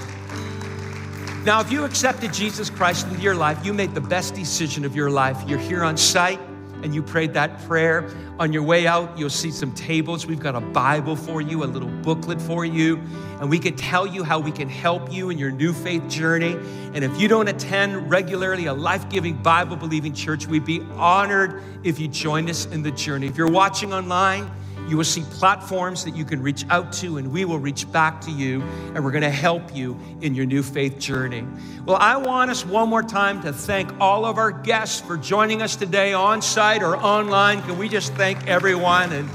Now, 1.43 1.59
if 1.59 1.69
you 1.69 1.83
accepted 1.83 2.31
Jesus 2.31 2.69
Christ 2.69 3.07
into 3.07 3.19
your 3.21 3.35
life, 3.35 3.63
you 3.65 3.73
made 3.73 3.93
the 3.93 3.99
best 4.01 4.33
decision 4.33 4.85
of 4.85 4.95
your 4.95 5.09
life. 5.11 5.37
You're 5.45 5.59
here 5.59 5.83
on 5.83 5.97
site 5.97 6.39
and 6.85 6.93
you 6.93 7.01
prayed 7.01 7.33
that 7.33 7.59
prayer. 7.63 8.07
On 8.39 8.53
your 8.53 8.61
way 8.61 8.85
out, 8.85 9.17
you'll 9.17 9.31
see 9.31 9.49
some 9.49 9.71
tables. 9.73 10.27
We've 10.27 10.39
got 10.39 10.55
a 10.55 10.61
Bible 10.61 11.15
for 11.15 11.41
you, 11.41 11.63
a 11.63 11.65
little 11.65 11.89
booklet 11.89 12.39
for 12.39 12.63
you, 12.63 12.97
and 13.41 13.49
we 13.49 13.57
can 13.57 13.75
tell 13.75 14.05
you 14.05 14.23
how 14.23 14.39
we 14.39 14.51
can 14.51 14.69
help 14.69 15.11
you 15.11 15.31
in 15.31 15.39
your 15.39 15.49
new 15.49 15.73
faith 15.73 16.07
journey. 16.07 16.53
And 16.93 17.03
if 17.03 17.19
you 17.19 17.27
don't 17.27 17.47
attend 17.47 18.11
regularly 18.11 18.67
a 18.67 18.73
life 18.73 19.09
giving, 19.09 19.41
Bible 19.41 19.75
believing 19.75 20.13
church, 20.13 20.45
we'd 20.45 20.63
be 20.63 20.81
honored 20.93 21.63
if 21.83 21.99
you 21.99 22.07
joined 22.07 22.51
us 22.51 22.67
in 22.67 22.83
the 22.83 22.91
journey. 22.91 23.25
If 23.25 23.35
you're 23.35 23.49
watching 23.49 23.91
online, 23.91 24.51
you 24.87 24.97
will 24.97 25.03
see 25.03 25.23
platforms 25.31 26.03
that 26.03 26.15
you 26.15 26.25
can 26.25 26.41
reach 26.41 26.65
out 26.69 26.93
to, 26.93 27.17
and 27.17 27.31
we 27.31 27.45
will 27.45 27.59
reach 27.59 27.91
back 27.91 28.21
to 28.21 28.31
you, 28.31 28.61
and 28.93 29.03
we're 29.03 29.11
going 29.11 29.23
to 29.23 29.29
help 29.29 29.75
you 29.75 29.97
in 30.21 30.35
your 30.35 30.45
new 30.45 30.61
faith 30.61 30.99
journey. 30.99 31.45
Well, 31.85 31.97
I 31.97 32.17
want 32.17 32.51
us 32.51 32.65
one 32.65 32.89
more 32.89 33.03
time 33.03 33.41
to 33.43 33.53
thank 33.53 33.91
all 33.99 34.25
of 34.25 34.37
our 34.37 34.51
guests 34.51 35.01
for 35.01 35.17
joining 35.17 35.61
us 35.61 35.75
today 35.75 36.13
on 36.13 36.41
site 36.41 36.83
or 36.83 36.97
online. 36.97 37.61
Can 37.63 37.77
we 37.77 37.89
just 37.89 38.13
thank 38.13 38.47
everyone? 38.47 39.11
And 39.11 39.29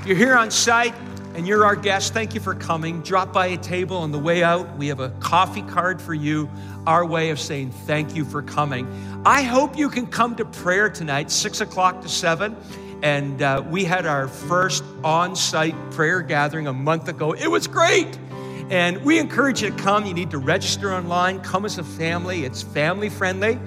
if 0.00 0.06
you're 0.06 0.16
here 0.16 0.36
on 0.36 0.50
site 0.50 0.94
and 1.34 1.46
you're 1.46 1.64
our 1.64 1.76
guest, 1.76 2.12
thank 2.12 2.34
you 2.34 2.40
for 2.40 2.54
coming. 2.54 3.00
Drop 3.02 3.32
by 3.32 3.48
a 3.48 3.56
table 3.56 3.96
on 3.96 4.12
the 4.12 4.18
way 4.18 4.42
out. 4.44 4.76
We 4.76 4.86
have 4.88 5.00
a 5.00 5.10
coffee 5.20 5.62
card 5.62 6.00
for 6.00 6.14
you, 6.14 6.48
our 6.86 7.04
way 7.04 7.30
of 7.30 7.40
saying 7.40 7.70
thank 7.70 8.14
you 8.14 8.24
for 8.24 8.42
coming. 8.42 8.86
I 9.26 9.42
hope 9.42 9.76
you 9.76 9.88
can 9.88 10.06
come 10.06 10.36
to 10.36 10.44
prayer 10.44 10.88
tonight, 10.88 11.30
six 11.30 11.60
o'clock 11.60 12.02
to 12.02 12.08
seven. 12.08 12.56
And 13.04 13.42
uh, 13.42 13.62
we 13.68 13.84
had 13.84 14.06
our 14.06 14.28
first 14.28 14.82
on 15.04 15.36
site 15.36 15.76
prayer 15.90 16.22
gathering 16.22 16.68
a 16.68 16.72
month 16.72 17.06
ago. 17.08 17.32
It 17.32 17.48
was 17.48 17.66
great. 17.66 18.18
And 18.70 19.04
we 19.04 19.18
encourage 19.18 19.60
you 19.60 19.68
to 19.68 19.76
come. 19.76 20.06
You 20.06 20.14
need 20.14 20.30
to 20.30 20.38
register 20.38 20.90
online, 20.90 21.40
come 21.40 21.66
as 21.66 21.76
a 21.76 21.84
family. 21.84 22.46
It's 22.46 22.62
family 22.62 23.10
friendly, 23.10 23.58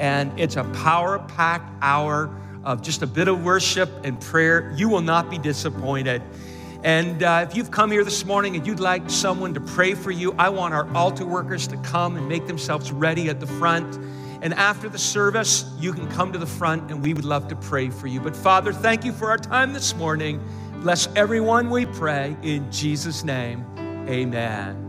and 0.00 0.32
it's 0.40 0.56
a 0.56 0.64
power 0.64 1.18
packed 1.18 1.70
hour 1.82 2.34
of 2.64 2.80
just 2.80 3.02
a 3.02 3.06
bit 3.06 3.28
of 3.28 3.44
worship 3.44 3.90
and 4.02 4.18
prayer. 4.18 4.72
You 4.74 4.88
will 4.88 5.02
not 5.02 5.28
be 5.28 5.36
disappointed. 5.36 6.22
And 6.82 7.22
uh, 7.22 7.44
if 7.46 7.54
you've 7.54 7.70
come 7.70 7.90
here 7.90 8.02
this 8.02 8.24
morning 8.24 8.56
and 8.56 8.66
you'd 8.66 8.80
like 8.80 9.10
someone 9.10 9.52
to 9.52 9.60
pray 9.60 9.92
for 9.92 10.10
you, 10.10 10.34
I 10.38 10.48
want 10.48 10.72
our 10.72 10.90
altar 10.94 11.26
workers 11.26 11.66
to 11.66 11.76
come 11.82 12.16
and 12.16 12.26
make 12.30 12.46
themselves 12.46 12.92
ready 12.92 13.28
at 13.28 13.40
the 13.40 13.46
front. 13.46 13.98
And 14.42 14.54
after 14.54 14.88
the 14.88 14.98
service, 14.98 15.70
you 15.78 15.92
can 15.92 16.08
come 16.08 16.32
to 16.32 16.38
the 16.38 16.46
front 16.46 16.90
and 16.90 17.02
we 17.02 17.14
would 17.14 17.24
love 17.24 17.48
to 17.48 17.56
pray 17.56 17.90
for 17.90 18.06
you. 18.06 18.20
But 18.20 18.36
Father, 18.36 18.72
thank 18.72 19.04
you 19.04 19.12
for 19.12 19.30
our 19.30 19.38
time 19.38 19.72
this 19.72 19.94
morning. 19.94 20.42
Bless 20.82 21.08
everyone 21.16 21.70
we 21.70 21.86
pray 21.86 22.36
in 22.42 22.70
Jesus' 22.70 23.24
name. 23.24 23.64
Amen. 24.08 24.85